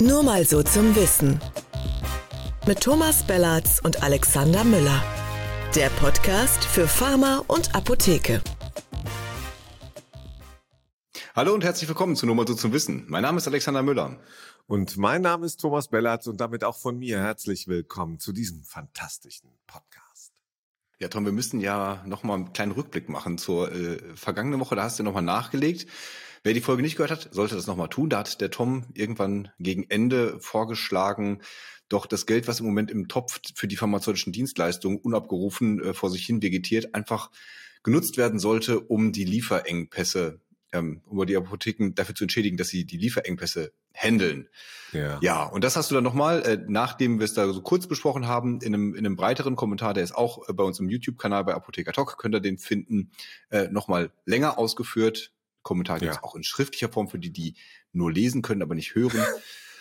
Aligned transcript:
Nur 0.00 0.22
mal 0.22 0.44
so 0.44 0.62
zum 0.62 0.94
Wissen. 0.94 1.40
Mit 2.68 2.80
Thomas 2.80 3.24
Bellatz 3.26 3.80
und 3.82 4.00
Alexander 4.04 4.62
Müller. 4.62 5.02
Der 5.74 5.88
Podcast 5.88 6.64
für 6.64 6.86
Pharma 6.86 7.42
und 7.48 7.74
Apotheke. 7.74 8.40
Hallo 11.34 11.52
und 11.52 11.64
herzlich 11.64 11.88
willkommen 11.88 12.14
zu 12.14 12.26
Nur 12.26 12.36
mal 12.36 12.46
so 12.46 12.54
zum 12.54 12.72
Wissen. 12.72 13.06
Mein 13.08 13.22
Name 13.22 13.38
ist 13.38 13.48
Alexander 13.48 13.82
Müller. 13.82 14.20
Und 14.68 14.96
mein 14.98 15.22
Name 15.22 15.44
ist 15.44 15.56
Thomas 15.56 15.88
Bellatz 15.88 16.28
und 16.28 16.40
damit 16.40 16.62
auch 16.62 16.76
von 16.76 16.96
mir 16.96 17.18
herzlich 17.18 17.66
willkommen 17.66 18.20
zu 18.20 18.32
diesem 18.32 18.62
fantastischen 18.62 19.50
Podcast. 19.66 20.32
Ja, 21.00 21.08
Tom, 21.08 21.24
wir 21.24 21.32
müssen 21.32 21.60
ja 21.60 22.04
nochmal 22.06 22.36
einen 22.36 22.52
kleinen 22.52 22.70
Rückblick 22.70 23.08
machen 23.08 23.36
zur 23.36 23.72
äh, 23.72 23.98
vergangenen 24.14 24.60
Woche. 24.60 24.76
Da 24.76 24.84
hast 24.84 25.00
du 25.00 25.02
nochmal 25.02 25.24
nachgelegt. 25.24 25.88
Wer 26.42 26.54
die 26.54 26.60
Folge 26.60 26.82
nicht 26.82 26.96
gehört 26.96 27.10
hat, 27.10 27.28
sollte 27.32 27.54
das 27.54 27.66
nochmal 27.66 27.88
tun. 27.88 28.10
Da 28.10 28.18
hat 28.18 28.40
der 28.40 28.50
Tom 28.50 28.84
irgendwann 28.94 29.50
gegen 29.58 29.84
Ende 29.88 30.38
vorgeschlagen, 30.40 31.40
doch 31.88 32.06
das 32.06 32.26
Geld, 32.26 32.48
was 32.48 32.60
im 32.60 32.66
Moment 32.66 32.90
im 32.90 33.08
Topf 33.08 33.40
für 33.54 33.66
die 33.66 33.76
pharmazeutischen 33.76 34.32
Dienstleistungen 34.32 34.98
unabgerufen 34.98 35.82
äh, 35.82 35.94
vor 35.94 36.10
sich 36.10 36.24
hin 36.26 36.42
vegetiert, 36.42 36.94
einfach 36.94 37.30
genutzt 37.82 38.16
werden 38.16 38.38
sollte, 38.38 38.80
um 38.80 39.12
die 39.12 39.24
Lieferengpässe, 39.24 40.40
ähm, 40.72 41.00
um 41.06 41.24
die 41.24 41.36
Apotheken 41.36 41.94
dafür 41.94 42.14
zu 42.14 42.24
entschädigen, 42.24 42.58
dass 42.58 42.68
sie 42.68 42.84
die 42.84 42.98
Lieferengpässe 42.98 43.72
handeln. 43.94 44.48
Ja. 44.92 45.18
ja, 45.22 45.44
und 45.44 45.64
das 45.64 45.76
hast 45.76 45.90
du 45.90 45.94
dann 45.94 46.04
nochmal, 46.04 46.42
äh, 46.42 46.58
nachdem 46.68 47.18
wir 47.18 47.24
es 47.24 47.34
da 47.34 47.50
so 47.52 47.62
kurz 47.62 47.86
besprochen 47.86 48.26
haben, 48.26 48.60
in 48.60 48.74
einem, 48.74 48.94
in 48.94 49.06
einem 49.06 49.16
breiteren 49.16 49.56
Kommentar, 49.56 49.94
der 49.94 50.04
ist 50.04 50.14
auch 50.14 50.48
äh, 50.48 50.52
bei 50.52 50.64
uns 50.64 50.78
im 50.78 50.88
YouTube-Kanal 50.88 51.44
bei 51.44 51.54
Apotheker 51.54 51.92
Talk, 51.92 52.18
könnt 52.18 52.34
ihr 52.34 52.40
den 52.40 52.58
finden, 52.58 53.10
äh, 53.50 53.68
nochmal 53.68 54.12
länger 54.24 54.58
ausgeführt 54.58 55.32
Kommentar 55.68 55.98
gibt 55.98 56.12
es 56.12 56.16
ja. 56.16 56.22
auch 56.22 56.34
in 56.34 56.44
schriftlicher 56.44 56.88
Form 56.88 57.08
für 57.08 57.18
die, 57.18 57.30
die 57.30 57.54
nur 57.92 58.10
lesen 58.10 58.40
können, 58.40 58.62
aber 58.62 58.74
nicht 58.74 58.94
hören. 58.94 59.20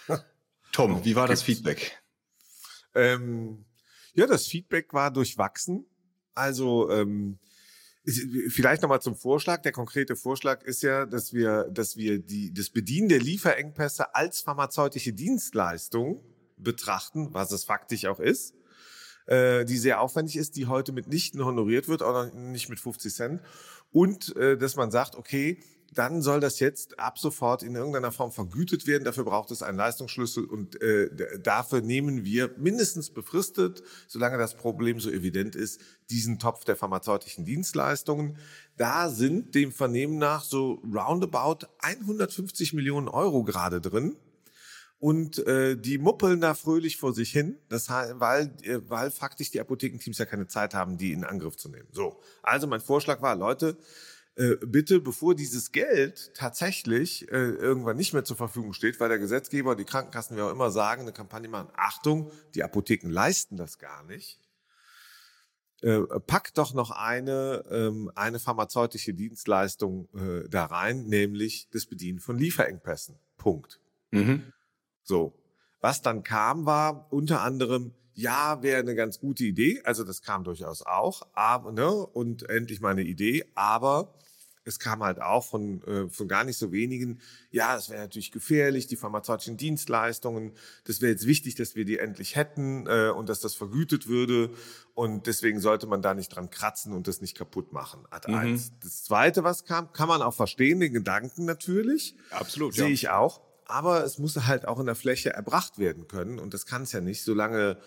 Tom, 0.74 1.06
wie 1.06 1.16
war 1.16 1.30
das 1.30 1.42
Feedback? 1.42 1.98
Ähm, 2.94 3.64
ja, 4.14 4.28
das 4.28 4.48
Feedback 4.48 4.94
war 4.94 5.12
durchwachsen. 5.12 5.86
Also 6.36 6.92
ähm, 6.92 7.40
vielleicht 8.50 8.82
nochmal 8.82 9.02
zum 9.02 9.16
Vorschlag. 9.16 9.62
Der 9.62 9.72
konkrete 9.72 10.18
Vorschlag 10.18 10.62
ist 10.64 10.84
ja, 10.84 11.06
dass 11.06 11.32
wir, 11.32 11.70
dass 11.72 11.96
wir 11.96 12.20
die, 12.20 12.54
das 12.54 12.70
Bedienen 12.70 13.08
der 13.08 13.20
Lieferengpässe 13.20 14.14
als 14.14 14.42
pharmazeutische 14.42 15.14
Dienstleistung 15.14 16.22
betrachten, 16.58 17.34
was 17.34 17.54
es 17.54 17.64
faktisch 17.64 18.08
auch 18.08 18.20
ist, 18.20 18.56
äh, 19.28 19.64
die 19.64 19.78
sehr 19.78 20.02
aufwendig 20.02 20.36
ist, 20.36 20.58
die 20.58 20.66
heute 20.66 20.92
mitnichten 20.92 21.46
honoriert 21.46 21.88
wird, 21.88 22.02
oder 22.02 22.34
nicht 22.34 22.68
mit 22.68 22.82
50 22.82 23.14
Cent. 23.14 23.42
Und 23.94 24.36
äh, 24.36 24.58
dass 24.58 24.76
man 24.76 24.92
sagt, 24.92 25.16
okay, 25.16 25.64
dann 25.94 26.22
soll 26.22 26.40
das 26.40 26.60
jetzt 26.60 27.00
ab 27.00 27.18
sofort 27.18 27.64
in 27.64 27.76
irgendeiner 27.76 28.12
Form 28.12 28.32
vergütet 28.32 28.88
werden. 28.88 29.04
Dafür 29.04 29.24
braucht 29.24 29.52
es 29.52 29.64
einen 29.64 29.78
Leistungsschlüssel 29.78 30.46
und 30.46 30.82
äh, 30.82 31.10
dafür 31.42 31.82
nehmen 31.82 32.26
wir 32.26 32.54
mindestens 32.58 33.10
befristet, 33.10 33.84
solange 34.08 34.38
das 34.38 34.56
Problem 34.56 35.00
so 35.00 35.10
evident 35.10 35.56
ist, 35.56 35.82
diesen 36.10 36.40
Topf 36.40 36.66
der 36.66 36.76
pharmazeutischen 36.76 37.46
Dienstleistungen. 37.46 38.38
Da 38.76 39.10
sind 39.10 39.56
dem 39.56 39.72
Vernehmen 39.72 40.18
nach 40.18 40.44
so 40.44 40.82
roundabout 40.94 41.68
150 41.80 42.74
Millionen 42.74 43.08
Euro 43.08 43.44
gerade 43.44 43.82
drin. 43.82 44.18
Und 45.00 45.46
äh, 45.46 45.78
die 45.78 46.00
muppeln 46.00 46.42
da 46.42 46.56
fröhlich 46.56 46.98
vor 46.98 47.14
sich 47.14 47.32
hin, 47.32 47.60
das, 47.70 47.88
weil, 47.90 48.52
äh, 48.64 48.80
weil 48.88 49.12
faktisch 49.12 49.52
die 49.52 49.62
Apothekenteams 49.62 50.18
ja 50.18 50.26
keine 50.26 50.48
Zeit 50.48 50.74
haben, 50.74 50.98
die 50.98 51.12
in 51.12 51.24
Angriff 51.24 51.56
zu 51.56 51.70
nehmen. 51.70 51.88
So, 51.92 52.20
also 52.42 52.66
mein 52.66 52.82
Vorschlag 52.82 53.22
war, 53.22 53.36
Leute, 53.36 53.78
bitte, 54.66 55.00
bevor 55.00 55.34
dieses 55.34 55.72
Geld 55.72 56.32
tatsächlich 56.36 57.28
äh, 57.32 57.50
irgendwann 57.50 57.98
nicht 57.98 58.14
mehr 58.14 58.24
zur 58.24 58.38
Verfügung 58.38 58.74
steht, 58.74 59.00
weil 59.00 59.10
der 59.10 59.18
Gesetzgeber, 59.18 59.76
die 59.76 59.84
Krankenkassen, 59.84 60.38
wie 60.38 60.42
auch 60.42 60.52
immer 60.52 60.70
sagen, 60.70 61.02
eine 61.02 61.12
Kampagne 61.12 61.50
machen, 61.50 61.70
Achtung, 61.76 62.32
die 62.54 62.64
Apotheken 62.64 63.10
leisten 63.10 63.58
das 63.58 63.80
gar 63.80 64.04
nicht. 64.04 64.40
Äh, 65.82 66.02
packt 66.26 66.58
doch 66.58 66.74
noch 66.74 66.92
eine, 66.92 67.64
ähm, 67.70 68.12
eine 68.16 68.40
pharmazeutische 68.40 69.14
Dienstleistung 69.14 70.10
äh, 70.16 70.50
da 70.50 70.66
rein, 70.66 71.06
nämlich 71.06 71.68
das 71.72 71.86
Bedienen 71.86 72.20
von 72.20 72.38
Lieferengpässen. 72.38 73.20
Punkt. 73.38 73.80
Mhm. 74.12 74.54
So. 75.04 75.34
Was 75.80 76.02
dann 76.02 76.24
kam, 76.24 76.66
war 76.66 77.12
unter 77.12 77.42
anderem, 77.42 77.94
ja, 78.16 78.64
wäre 78.64 78.80
eine 78.80 78.96
ganz 78.96 79.20
gute 79.20 79.44
Idee. 79.44 79.82
Also 79.84 80.04
das 80.04 80.24
kam 80.24 80.44
durchaus 80.44 80.82
auch. 80.82 81.28
Aber, 81.34 81.72
ne, 81.72 81.92
und 81.92 82.50
endlich 82.50 82.82
mal 82.82 82.90
eine 82.90 83.04
Idee. 83.04 83.46
Aber 83.54 84.16
es 84.68 84.80
kam 84.80 85.04
halt 85.04 85.22
auch 85.22 85.46
von, 85.46 85.82
äh, 85.84 86.10
von 86.10 86.28
gar 86.28 86.44
nicht 86.44 86.58
so 86.58 86.72
wenigen, 86.72 87.20
ja, 87.52 87.76
das 87.76 87.90
wäre 87.90 88.02
natürlich 88.02 88.32
gefährlich, 88.32 88.88
die 88.88 88.98
pharmazeutischen 88.98 89.58
Dienstleistungen, 89.58 90.52
das 90.84 91.02
wäre 91.02 91.12
jetzt 91.12 91.26
wichtig, 91.26 91.56
dass 91.56 91.76
wir 91.76 91.86
die 91.86 91.98
endlich 91.98 92.36
hätten 92.36 92.86
äh, 92.88 93.10
und 93.10 93.30
dass 93.30 93.40
das 93.40 93.56
vergütet 93.56 94.08
würde 94.08 94.52
und 94.94 95.28
deswegen 95.28 95.60
sollte 95.60 95.88
man 95.88 96.02
da 96.02 96.14
nicht 96.14 96.30
dran 96.30 96.50
kratzen 96.50 96.94
und 96.94 97.08
das 97.08 97.22
nicht 97.22 97.38
kaputt 97.38 97.72
machen. 97.72 98.06
Ad 98.10 98.30
mhm. 98.30 98.38
eins. 98.38 98.72
Das 98.84 99.04
Zweite, 99.04 99.44
was 99.44 99.64
kam, 99.64 99.94
kann 99.94 100.08
man 100.08 100.22
auch 100.22 100.34
verstehen, 100.34 100.80
den 100.80 100.94
Gedanken 100.94 101.46
natürlich. 101.46 102.16
Absolut, 102.32 102.74
Sehe 102.74 102.88
ja. 102.88 102.94
ich 102.94 103.10
auch. 103.10 103.42
Aber 103.66 104.04
es 104.04 104.18
muss 104.18 104.36
halt 104.46 104.68
auch 104.68 104.80
in 104.80 104.86
der 104.86 104.96
Fläche 104.96 105.34
erbracht 105.34 105.78
werden 105.78 106.08
können 106.08 106.40
und 106.40 106.54
das 106.54 106.66
kann 106.66 106.84
es 106.84 106.92
ja 106.92 107.02
nicht, 107.02 107.24
solange 107.24 107.78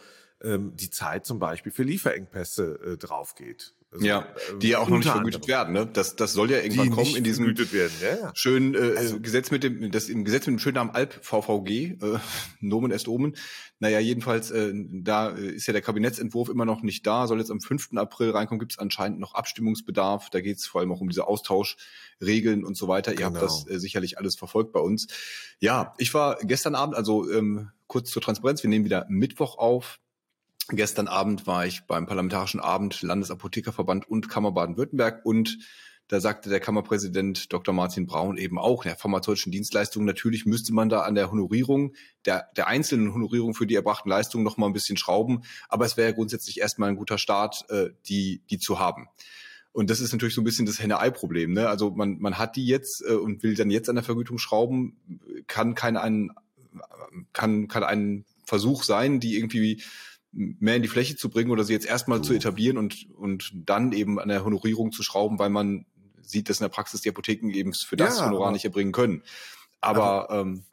ähm, 0.42 0.76
die 0.76 0.90
Zeit 0.90 1.26
zum 1.26 1.38
Beispiel 1.38 1.72
für 1.72 1.82
Lieferengpässe 1.82 2.80
äh, 2.84 2.96
drauf 2.96 3.34
geht. 3.34 3.74
Also, 3.92 4.06
ja, 4.06 4.24
die 4.62 4.68
ja 4.68 4.78
auch 4.78 4.88
noch 4.88 4.98
nicht 4.98 5.10
vergütet 5.10 5.48
werden. 5.48 5.74
Ne? 5.74 5.84
Das, 5.84 6.14
das 6.14 6.32
soll 6.32 6.48
ja 6.48 6.58
irgendwann 6.58 6.90
die 6.90 6.94
kommen 6.94 7.16
in 7.16 7.24
diesem 7.24 7.46
werden, 7.46 7.92
ja, 8.00 8.30
schönen 8.34 8.74
äh, 8.76 8.96
also, 8.96 9.18
Gesetz 9.18 9.50
mit 9.50 9.64
dem, 9.64 9.90
das 9.90 10.08
im 10.08 10.24
Gesetz 10.24 10.46
mit 10.46 10.54
dem 10.54 10.58
schönen 10.60 10.76
Namen 10.76 10.90
Alp 10.90 11.18
VVG, 11.22 11.68
äh, 11.68 12.18
Nomen 12.60 12.92
est 12.92 13.08
Omen. 13.08 13.36
Naja, 13.80 13.98
jedenfalls, 13.98 14.52
äh, 14.52 14.72
da 14.74 15.30
ist 15.30 15.66
ja 15.66 15.72
der 15.72 15.82
Kabinettsentwurf 15.82 16.50
immer 16.50 16.64
noch 16.64 16.82
nicht 16.82 17.04
da, 17.04 17.26
soll 17.26 17.40
jetzt 17.40 17.50
am 17.50 17.60
5. 17.60 17.96
April 17.96 18.30
reinkommen, 18.30 18.60
gibt 18.60 18.72
es 18.72 18.78
anscheinend 18.78 19.18
noch 19.18 19.34
Abstimmungsbedarf. 19.34 20.30
Da 20.30 20.40
geht 20.40 20.58
es 20.58 20.66
vor 20.66 20.82
allem 20.82 20.92
auch 20.92 21.00
um 21.00 21.08
diese 21.08 21.26
Austauschregeln 21.26 22.64
und 22.64 22.76
so 22.76 22.86
weiter. 22.86 23.10
Genau. 23.10 23.22
Ihr 23.22 23.26
habt 23.26 23.42
das 23.42 23.64
genau. 23.64 23.76
äh, 23.76 23.80
sicherlich 23.80 24.18
alles 24.18 24.36
verfolgt 24.36 24.72
bei 24.72 24.80
uns. 24.80 25.08
Ja, 25.58 25.94
ich 25.98 26.14
war 26.14 26.38
gestern 26.42 26.76
Abend, 26.76 26.94
also 26.94 27.28
ähm, 27.28 27.70
kurz 27.88 28.10
zur 28.10 28.22
Transparenz, 28.22 28.62
wir 28.62 28.70
nehmen 28.70 28.84
wieder 28.84 29.06
Mittwoch 29.08 29.58
auf 29.58 29.98
Gestern 30.72 31.08
Abend 31.08 31.46
war 31.46 31.66
ich 31.66 31.82
beim 31.82 32.06
Parlamentarischen 32.06 32.60
Abend 32.60 33.02
Landesapothekerverband 33.02 34.08
und 34.08 34.28
Kammer 34.28 34.52
Baden-Württemberg 34.52 35.24
und 35.24 35.58
da 36.06 36.20
sagte 36.20 36.48
der 36.48 36.58
Kammerpräsident 36.58 37.52
Dr. 37.52 37.72
Martin 37.72 38.06
Braun 38.06 38.36
eben 38.36 38.58
auch, 38.58 38.82
der 38.82 38.96
pharmazeutischen 38.96 39.52
Dienstleistungen, 39.52 40.06
natürlich 40.06 40.44
müsste 40.44 40.74
man 40.74 40.88
da 40.88 41.02
an 41.02 41.14
der 41.14 41.30
Honorierung, 41.30 41.94
der, 42.24 42.48
der 42.56 42.66
einzelnen 42.66 43.14
Honorierung 43.14 43.54
für 43.54 43.66
die 43.66 43.76
erbrachten 43.76 44.08
Leistungen 44.08 44.42
noch 44.42 44.56
mal 44.56 44.66
ein 44.66 44.72
bisschen 44.72 44.96
schrauben. 44.96 45.42
Aber 45.68 45.84
es 45.84 45.96
wäre 45.96 46.12
grundsätzlich 46.12 46.60
erstmal 46.60 46.88
ein 46.88 46.96
guter 46.96 47.16
Start, 47.16 47.64
äh, 47.70 47.90
die, 48.06 48.42
die 48.50 48.58
zu 48.58 48.80
haben. 48.80 49.06
Und 49.70 49.88
das 49.88 50.00
ist 50.00 50.10
natürlich 50.10 50.34
so 50.34 50.40
ein 50.40 50.44
bisschen 50.44 50.66
das 50.66 50.80
Henne-Ei-Problem. 50.80 51.52
Ne? 51.52 51.68
Also 51.68 51.92
man, 51.92 52.18
man 52.18 52.38
hat 52.38 52.56
die 52.56 52.66
jetzt 52.66 53.04
äh, 53.06 53.12
und 53.12 53.44
will 53.44 53.54
dann 53.54 53.70
jetzt 53.70 53.88
an 53.88 53.94
der 53.94 54.04
Vergütung 54.04 54.38
schrauben, 54.38 54.96
kann 55.46 55.76
kein 55.76 55.96
ein, 55.96 56.32
kann, 57.32 57.68
kann 57.68 57.84
ein 57.84 58.24
Versuch 58.46 58.82
sein, 58.82 59.20
die 59.20 59.36
irgendwie 59.36 59.80
mehr 60.32 60.76
in 60.76 60.82
die 60.82 60.88
Fläche 60.88 61.16
zu 61.16 61.28
bringen 61.28 61.50
oder 61.50 61.64
sie 61.64 61.72
jetzt 61.72 61.86
erstmal 61.86 62.18
so. 62.18 62.24
zu 62.24 62.34
etablieren 62.34 62.78
und, 62.78 63.08
und 63.16 63.52
dann 63.54 63.92
eben 63.92 64.18
an 64.18 64.28
der 64.28 64.44
Honorierung 64.44 64.92
zu 64.92 65.02
schrauben, 65.02 65.38
weil 65.38 65.50
man 65.50 65.86
sieht, 66.22 66.48
dass 66.48 66.60
in 66.60 66.64
der 66.64 66.68
Praxis 66.68 67.00
die 67.00 67.08
Apotheken 67.08 67.50
eben 67.50 67.72
für 67.74 67.96
das 67.96 68.18
ja, 68.18 68.26
Honorar 68.26 68.52
nicht 68.52 68.64
erbringen 68.64 68.92
können. 68.92 69.22
Aber 69.82 70.30
also, 70.30 70.42
ähm, 70.42 70.64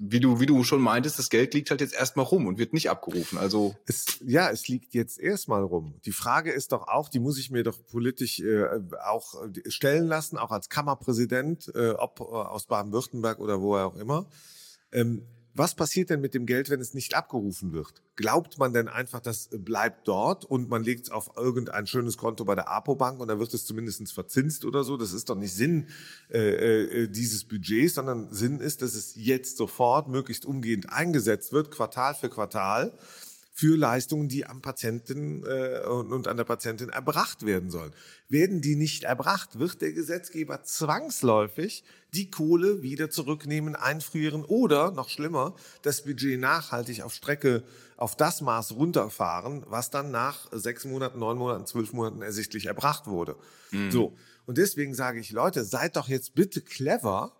wie 0.00 0.20
du 0.20 0.40
wie 0.40 0.46
du 0.46 0.64
schon 0.64 0.80
meintest, 0.80 1.18
das 1.18 1.28
Geld 1.28 1.52
liegt 1.52 1.68
halt 1.68 1.82
jetzt 1.82 1.94
erstmal 1.94 2.24
rum 2.24 2.46
und 2.46 2.58
wird 2.58 2.72
nicht 2.72 2.88
abgerufen. 2.88 3.36
Also 3.36 3.76
es, 3.86 4.18
ja, 4.24 4.48
es 4.48 4.68
liegt 4.68 4.94
jetzt 4.94 5.20
erstmal 5.20 5.62
rum. 5.62 6.00
Die 6.06 6.12
Frage 6.12 6.50
ist 6.50 6.72
doch 6.72 6.88
auch, 6.88 7.10
die 7.10 7.20
muss 7.20 7.38
ich 7.38 7.50
mir 7.50 7.62
doch 7.62 7.78
politisch 7.86 8.40
äh, 8.40 8.68
auch 9.04 9.34
stellen 9.68 10.06
lassen, 10.06 10.38
auch 10.38 10.50
als 10.50 10.70
Kammerpräsident, 10.70 11.70
äh, 11.74 11.90
ob 11.90 12.20
äh, 12.20 12.22
aus 12.22 12.66
Baden-Württemberg 12.66 13.38
oder 13.38 13.60
wo 13.60 13.76
auch 13.76 13.96
immer. 13.96 14.26
Ähm, 14.92 15.26
was 15.56 15.74
passiert 15.74 16.10
denn 16.10 16.20
mit 16.20 16.34
dem 16.34 16.46
Geld, 16.46 16.70
wenn 16.70 16.80
es 16.80 16.94
nicht 16.94 17.14
abgerufen 17.14 17.72
wird? 17.72 18.02
Glaubt 18.16 18.58
man 18.58 18.72
denn 18.72 18.88
einfach, 18.88 19.20
das 19.20 19.48
bleibt 19.52 20.06
dort 20.06 20.44
und 20.44 20.68
man 20.68 20.84
legt 20.84 21.06
es 21.06 21.10
auf 21.10 21.30
irgendein 21.36 21.86
schönes 21.86 22.16
Konto 22.16 22.44
bei 22.44 22.54
der 22.54 22.68
APO-Bank 22.68 23.20
und 23.20 23.28
dann 23.28 23.38
wird 23.38 23.52
es 23.54 23.64
zumindest 23.64 24.12
verzinst 24.12 24.64
oder 24.64 24.84
so? 24.84 24.96
Das 24.96 25.12
ist 25.12 25.28
doch 25.28 25.36
nicht 25.36 25.54
Sinn 25.54 25.88
äh, 26.30 27.04
äh, 27.04 27.08
dieses 27.08 27.44
Budgets, 27.44 27.94
sondern 27.94 28.32
Sinn 28.32 28.60
ist, 28.60 28.82
dass 28.82 28.94
es 28.94 29.14
jetzt 29.16 29.56
sofort 29.56 30.08
möglichst 30.08 30.44
umgehend 30.44 30.92
eingesetzt 30.92 31.52
wird, 31.52 31.70
Quartal 31.70 32.14
für 32.14 32.28
Quartal 32.28 32.92
für 33.58 33.74
Leistungen, 33.74 34.28
die 34.28 34.44
am 34.44 34.60
Patienten 34.60 35.42
äh, 35.46 35.80
und, 35.88 36.12
und 36.12 36.28
an 36.28 36.36
der 36.36 36.44
Patientin 36.44 36.90
erbracht 36.90 37.46
werden 37.46 37.70
sollen. 37.70 37.94
Werden 38.28 38.60
die 38.60 38.76
nicht 38.76 39.04
erbracht, 39.04 39.58
wird 39.58 39.80
der 39.80 39.94
Gesetzgeber 39.94 40.62
zwangsläufig 40.62 41.82
die 42.12 42.30
Kohle 42.30 42.82
wieder 42.82 43.08
zurücknehmen, 43.08 43.74
einfrieren 43.74 44.44
oder, 44.44 44.90
noch 44.90 45.08
schlimmer, 45.08 45.54
das 45.80 46.04
Budget 46.04 46.38
nachhaltig 46.38 47.00
auf 47.00 47.14
Strecke 47.14 47.62
auf 47.96 48.14
das 48.14 48.42
Maß 48.42 48.72
runterfahren, 48.72 49.64
was 49.68 49.88
dann 49.88 50.10
nach 50.10 50.48
sechs 50.52 50.84
Monaten, 50.84 51.18
neun 51.18 51.38
Monaten, 51.38 51.64
zwölf 51.64 51.94
Monaten 51.94 52.20
ersichtlich 52.20 52.66
erbracht 52.66 53.06
wurde. 53.06 53.36
Mhm. 53.70 53.90
So. 53.90 54.18
Und 54.44 54.58
deswegen 54.58 54.92
sage 54.92 55.18
ich, 55.18 55.30
Leute, 55.30 55.64
seid 55.64 55.96
doch 55.96 56.08
jetzt 56.08 56.34
bitte 56.34 56.60
clever 56.60 57.32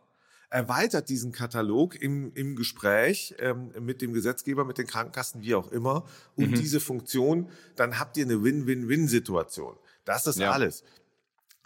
erweitert 0.56 1.10
diesen 1.10 1.32
Katalog 1.32 2.00
im, 2.00 2.32
im 2.34 2.56
Gespräch 2.56 3.34
ähm, 3.38 3.72
mit 3.78 4.00
dem 4.00 4.14
Gesetzgeber, 4.14 4.64
mit 4.64 4.78
den 4.78 4.86
Krankenkassen, 4.86 5.42
wie 5.42 5.54
auch 5.54 5.70
immer, 5.70 6.06
um 6.34 6.46
mhm. 6.48 6.54
diese 6.54 6.80
Funktion, 6.80 7.50
dann 7.76 7.98
habt 7.98 8.16
ihr 8.16 8.24
eine 8.24 8.42
Win-Win-Win-Situation. 8.42 9.76
Das 10.06 10.26
ist 10.26 10.38
ja. 10.38 10.52
alles 10.52 10.82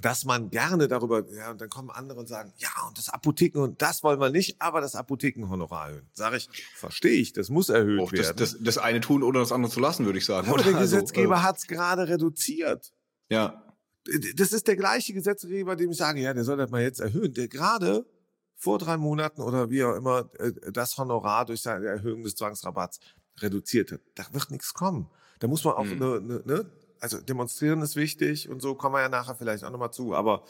dass 0.02 0.24
man 0.24 0.48
gerne 0.48 0.88
darüber, 0.88 1.30
ja, 1.30 1.50
und 1.50 1.60
dann 1.60 1.68
kommen 1.68 1.90
andere 1.90 2.20
und 2.20 2.26
sagen, 2.26 2.54
ja, 2.56 2.70
und 2.88 2.96
das 2.96 3.10
Apotheken, 3.10 3.58
und 3.60 3.82
das 3.82 4.02
wollen 4.02 4.18
wir 4.18 4.30
nicht, 4.30 4.56
aber 4.58 4.80
das 4.80 4.94
Apothekenhonorar 4.94 5.90
erhöhen. 5.90 6.08
Sag 6.14 6.32
ich, 6.32 6.48
verstehe 6.74 7.20
ich, 7.20 7.34
das 7.34 7.50
muss 7.50 7.68
erhöht 7.68 8.00
Och, 8.00 8.10
werden. 8.12 8.34
Das, 8.38 8.52
das, 8.52 8.62
das, 8.62 8.78
eine 8.78 9.00
tun, 9.02 9.22
ohne 9.22 9.40
das 9.40 9.52
andere 9.52 9.70
zu 9.70 9.78
lassen, 9.78 10.06
würde 10.06 10.18
ich 10.18 10.24
sagen. 10.24 10.48
Aber 10.48 10.56
der 10.56 10.66
also, 10.74 10.96
Gesetzgeber 10.96 11.34
also, 11.34 11.44
äh, 11.44 11.48
hat 11.48 11.58
es 11.58 11.66
gerade 11.66 12.08
reduziert. 12.08 12.94
Ja. 13.28 13.62
Das 14.36 14.54
ist 14.54 14.66
der 14.66 14.76
gleiche 14.76 15.12
Gesetzgeber, 15.12 15.76
dem 15.76 15.90
ich 15.90 15.98
sage, 15.98 16.22
ja, 16.22 16.32
der 16.32 16.44
soll 16.44 16.56
das 16.56 16.70
mal 16.70 16.80
jetzt 16.80 17.00
erhöhen, 17.00 17.34
der 17.34 17.48
gerade 17.48 18.06
vor 18.60 18.78
drei 18.78 18.98
Monaten 18.98 19.40
oder 19.40 19.70
wie 19.70 19.82
auch 19.82 19.96
immer 19.96 20.30
äh, 20.38 20.52
das 20.70 20.96
Honorar 20.98 21.46
durch 21.46 21.62
seine 21.62 21.86
Erhöhung 21.86 22.22
des 22.22 22.36
Zwangsrabatts 22.36 23.00
reduziert 23.38 23.90
hat. 23.90 24.00
Da 24.14 24.26
wird 24.32 24.50
nichts 24.50 24.74
kommen. 24.74 25.10
Da 25.38 25.48
muss 25.48 25.64
man 25.64 25.74
auch 25.74 25.84
hm. 25.84 26.02
eine, 26.02 26.16
eine, 26.16 26.42
ne, 26.44 26.70
also 27.00 27.18
demonstrieren 27.22 27.80
ist 27.80 27.96
wichtig 27.96 28.50
und 28.50 28.60
so 28.60 28.74
kommen 28.74 28.94
wir 28.96 29.00
ja 29.00 29.08
nachher 29.08 29.34
vielleicht 29.34 29.64
auch 29.64 29.70
nochmal 29.70 29.92
zu, 29.92 30.14
aber 30.14 30.44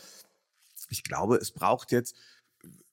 ich 0.88 1.04
glaube, 1.04 1.36
es 1.36 1.52
braucht 1.52 1.92
jetzt, 1.92 2.16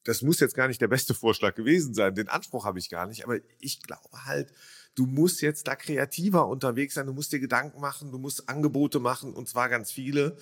das 0.04 0.22
muss 0.22 0.40
jetzt 0.40 0.54
gar 0.54 0.68
nicht 0.68 0.80
der 0.80 0.88
beste 0.88 1.16
Vorschlag 1.16 1.56
gewesen 1.56 1.96
sein, 1.96 2.14
den 2.14 2.30
Anspruch 2.30 2.66
habe 2.66 2.78
ich 2.78 2.92
gar 2.92 3.08
nicht, 3.08 3.24
aber 3.24 3.40
ich 3.60 3.82
glaube 3.82 4.26
halt, 4.26 4.54
du 4.94 5.08
musst 5.08 5.42
jetzt 5.42 5.68
da 5.68 5.76
kreativer 5.76 6.48
unterwegs 6.48 6.94
sein, 6.94 7.08
du 7.08 7.14
musst 7.14 7.32
dir 7.32 7.40
Gedanken 7.40 7.82
machen, 7.82 8.12
du 8.12 8.20
musst 8.20 8.48
Angebote 8.48 9.00
machen 9.00 9.34
und 9.34 9.50
zwar 9.50 9.68
ganz 9.68 9.92
viele. 9.92 10.38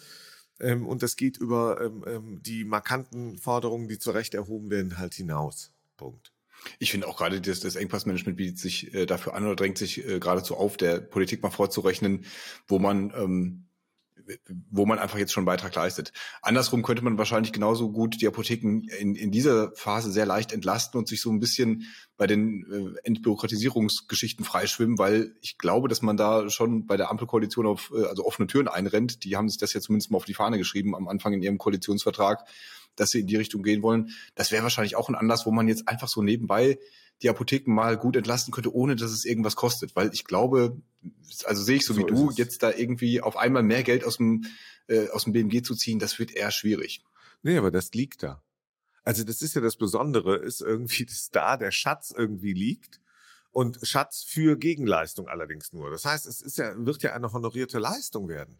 Ähm, 0.60 0.88
und 0.88 1.04
das 1.04 1.16
geht 1.16 1.38
über 1.38 1.81
ähm, 1.81 2.04
ähm, 2.07 2.42
die 2.44 2.63
markanten 2.63 3.38
Forderungen, 3.38 3.88
die 3.88 4.00
zu 4.00 4.12
Recht 4.12 4.34
erhoben 4.34 4.69
werden, 4.69 4.98
halt 4.98 5.13
hinaus. 5.13 5.74
Punkt. 5.98 6.31
Ich 6.80 6.92
finde 6.92 7.07
auch 7.07 7.18
gerade 7.18 7.42
das, 7.42 7.60
das 7.60 7.75
Engpassmanagement 7.75 8.38
bietet 8.38 8.60
sich 8.60 8.94
äh, 8.94 9.06
dafür 9.06 9.36
an 9.36 9.46
oder 9.46 9.56
drängt 9.56 9.78
sich 9.78 10.06
äh, 10.07 10.19
geradezu 10.19 10.56
auf, 10.56 10.78
der 10.78 11.00
Politik 11.00 11.44
mal 11.44 11.52
vorzurechnen, 11.52 12.25
wo 12.68 12.80
man 12.80 13.13
ähm, 13.16 13.66
wo 14.69 14.86
man 14.86 15.00
einfach 15.00 15.18
jetzt 15.18 15.33
schon 15.33 15.42
einen 15.42 15.45
Beitrag 15.45 15.75
leistet. 15.75 16.12
Andersrum 16.42 16.83
könnte 16.83 17.04
man 17.04 17.18
wahrscheinlich 17.18 17.54
genauso 17.54 17.92
gut 17.92 18.22
die 18.22 18.27
Apotheken 18.27 18.81
in, 19.00 19.16
in 19.16 19.31
dieser 19.31 19.72
Phase 19.75 20.12
sehr 20.12 20.25
leicht 20.25 20.51
entlasten 20.51 20.98
und 20.98 21.07
sich 21.07 21.22
so 21.22 21.31
ein 21.31 21.39
bisschen 21.39 21.86
bei 22.18 22.27
den 22.27 22.66
äh, 22.72 23.07
Entbürokratisierungsgeschichten 23.07 24.45
freischwimmen, 24.45 24.98
weil 24.98 25.36
ich 25.42 25.57
glaube, 25.57 25.88
dass 25.88 26.01
man 26.01 26.18
da 26.18 26.50
schon 26.50 26.86
bei 26.86 26.98
der 26.98 27.10
Ampelkoalition 27.10 27.66
auf 27.66 27.92
äh, 27.95 28.06
also 28.06 28.25
offene 28.25 28.48
Türen 28.48 28.68
einrennt. 28.68 29.24
Die 29.24 29.36
haben 29.36 29.50
sich 29.50 29.60
das 29.60 29.74
ja 29.74 29.81
zumindest 29.81 30.12
mal 30.12 30.18
auf 30.18 30.25
die 30.25 30.33
Fahne 30.33 30.57
geschrieben 30.57 30.95
am 30.95 31.07
Anfang 31.07 31.33
in 31.33 31.42
ihrem 31.42 31.57
Koalitionsvertrag 31.57 32.45
dass 32.98 33.10
sie 33.10 33.19
in 33.19 33.27
die 33.27 33.36
Richtung 33.36 33.62
gehen 33.62 33.81
wollen. 33.81 34.12
Das 34.36 34.54
wäre 34.54 34.63
wahrscheinlich 34.63 34.95
auch 34.95 35.10
ein 35.10 35.16
Anlass, 35.16 35.45
wo 35.45 35.51
man 35.51 35.68
jetzt 35.68 35.89
einfach 35.89 36.07
so 36.07 36.22
nebenbei 36.22 36.80
die 37.21 37.29
Apotheken 37.29 37.71
mal 37.71 37.97
gut 37.97 38.15
entlasten 38.15 38.53
könnte, 38.53 38.73
ohne 38.73 38.95
dass 38.95 39.12
es 39.12 39.25
irgendwas 39.25 39.56
kostet. 39.56 39.95
Weil 39.95 40.12
ich 40.13 40.25
glaube, 40.25 40.81
also 41.45 41.63
sehe 41.63 41.77
ich 41.77 41.85
so, 41.85 41.94
so 41.94 42.00
wie 42.00 42.06
du, 42.06 42.31
jetzt 42.31 42.63
da 42.63 42.71
irgendwie 42.71 43.21
auf 43.21 43.38
einmal 43.38 43.63
mehr 43.63 43.83
Geld 43.83 44.03
aus 44.03 44.17
dem, 44.17 44.45
äh, 44.88 45.09
aus 45.09 45.23
dem 45.23 45.33
BMG 45.33 45.63
zu 45.63 45.75
ziehen, 45.75 46.00
das 46.00 46.19
wird 46.19 46.31
eher 46.31 46.51
schwierig. 46.51 47.03
Nee, 47.41 47.57
aber 47.57 47.71
das 47.71 47.94
liegt 47.94 48.23
da. 48.23 48.41
Also 49.03 49.23
das 49.23 49.41
ist 49.41 49.53
ja 49.53 49.62
das 49.62 49.77
Besondere, 49.77 50.38
ist 50.38 50.62
irgendwie, 50.62 51.06
dass 51.06 51.29
da 51.29 51.57
der 51.57 51.71
Schatz 51.71 52.13
irgendwie 52.15 52.53
liegt 52.53 53.00
und 53.51 53.79
Schatz 53.83 54.23
für 54.23 54.57
Gegenleistung 54.57 55.27
allerdings 55.27 55.71
nur. 55.71 55.91
Das 55.91 56.06
heißt, 56.06 56.25
es 56.25 56.41
ist 56.41 56.57
ja, 56.57 56.73
wird 56.75 57.03
ja 57.03 57.13
eine 57.13 57.31
honorierte 57.31 57.79
Leistung 57.79 58.27
werden. 58.27 58.57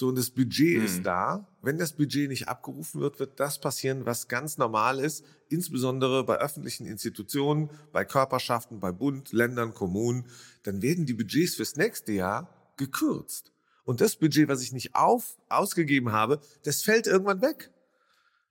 So, 0.00 0.08
und 0.08 0.16
das 0.16 0.30
Budget 0.30 0.78
mhm. 0.78 0.84
ist 0.86 1.02
da. 1.02 1.46
Wenn 1.60 1.76
das 1.76 1.92
Budget 1.92 2.30
nicht 2.30 2.48
abgerufen 2.48 3.02
wird, 3.02 3.20
wird 3.20 3.38
das 3.38 3.60
passieren, 3.60 4.06
was 4.06 4.28
ganz 4.28 4.56
normal 4.56 4.98
ist, 4.98 5.26
insbesondere 5.50 6.24
bei 6.24 6.38
öffentlichen 6.38 6.86
Institutionen, 6.86 7.68
bei 7.92 8.06
Körperschaften, 8.06 8.80
bei 8.80 8.92
Bund, 8.92 9.30
Ländern, 9.34 9.74
Kommunen. 9.74 10.24
Dann 10.62 10.80
werden 10.80 11.04
die 11.04 11.12
Budgets 11.12 11.56
fürs 11.56 11.76
nächste 11.76 12.12
Jahr 12.12 12.48
gekürzt. 12.78 13.52
Und 13.84 14.00
das 14.00 14.16
Budget, 14.16 14.48
was 14.48 14.62
ich 14.62 14.72
nicht 14.72 14.94
auf, 14.94 15.36
ausgegeben 15.50 16.12
habe, 16.12 16.40
das 16.62 16.80
fällt 16.80 17.06
irgendwann 17.06 17.42
weg. 17.42 17.70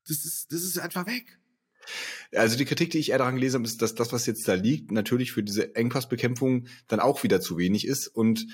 Das 0.08 0.26
ist, 0.26 0.54
das 0.54 0.62
ist 0.62 0.78
einfach 0.78 1.08
weg. 1.08 1.40
Also 2.32 2.58
die 2.58 2.66
Kritik, 2.66 2.92
die 2.92 3.00
ich 3.00 3.10
eher 3.10 3.18
daran 3.18 3.34
gelesen 3.34 3.56
habe, 3.56 3.66
ist, 3.66 3.82
dass 3.82 3.96
das, 3.96 4.14
was 4.14 4.28
jetzt 4.28 4.48
da 4.48 4.54
liegt, 4.54 4.92
natürlich 4.92 5.32
für 5.32 5.42
diese 5.42 5.76
Engpassbekämpfung 5.76 6.68
dann 6.88 7.00
auch 7.00 7.24
wieder 7.24 7.42
zu 7.42 7.58
wenig 7.58 7.88
ist 7.88 8.08
und 8.08 8.46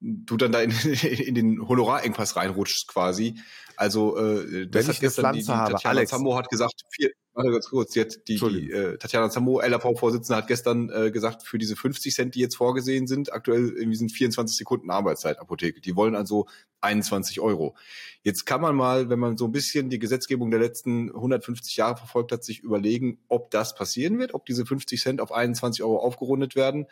du 0.00 0.36
dann 0.36 0.52
da 0.52 0.60
in, 0.60 0.70
in 0.70 1.34
den 1.34 1.68
Honorarengpass 1.68 2.36
reinrutschst 2.36 2.88
quasi. 2.88 3.36
Also 3.76 4.16
äh, 4.16 4.66
das 4.68 4.86
Wenn 4.86 4.94
hat 4.94 5.00
gestern 5.00 5.32
die, 5.34 5.40
die 5.40 5.46
Tatjana 5.46 5.78
Alex. 5.84 6.10
Zambo 6.10 6.36
hat 6.36 6.48
gesagt, 6.48 6.82
vier, 6.90 7.10
warte 7.34 7.50
ganz 7.50 7.68
kurz, 7.68 7.94
jetzt 7.94 8.26
die, 8.28 8.38
die 8.38 8.70
äh, 8.70 8.96
Tatjana 8.96 9.28
Zambo, 9.28 9.60
LAV-Vorsitzende, 9.60 10.36
hat 10.36 10.48
gestern 10.48 10.90
äh, 10.90 11.10
gesagt, 11.10 11.42
für 11.42 11.58
diese 11.58 11.76
50 11.76 12.14
Cent, 12.14 12.34
die 12.34 12.40
jetzt 12.40 12.56
vorgesehen 12.56 13.06
sind, 13.06 13.32
aktuell 13.32 13.74
irgendwie 13.76 13.96
sind 13.96 14.12
24 14.12 14.56
Sekunden 14.56 14.90
Arbeitszeit 14.90 15.38
Apotheke. 15.38 15.80
Die 15.80 15.94
wollen 15.94 16.14
also 16.14 16.46
21 16.80 17.40
Euro. 17.40 17.76
Jetzt 18.22 18.46
kann 18.46 18.62
man 18.62 18.74
mal, 18.74 19.10
wenn 19.10 19.18
man 19.18 19.36
so 19.36 19.44
ein 19.44 19.52
bisschen 19.52 19.90
die 19.90 19.98
Gesetzgebung 19.98 20.50
der 20.50 20.60
letzten 20.60 21.10
150 21.10 21.76
Jahre 21.76 21.96
verfolgt 21.96 22.32
hat, 22.32 22.44
sich 22.44 22.60
überlegen, 22.60 23.18
ob 23.28 23.50
das 23.50 23.74
passieren 23.74 24.18
wird, 24.18 24.32
ob 24.32 24.46
diese 24.46 24.64
50 24.64 25.00
Cent 25.00 25.20
auf 25.20 25.32
21 25.32 25.82
Euro 25.82 25.98
aufgerundet 25.98 26.56
werden. 26.56 26.86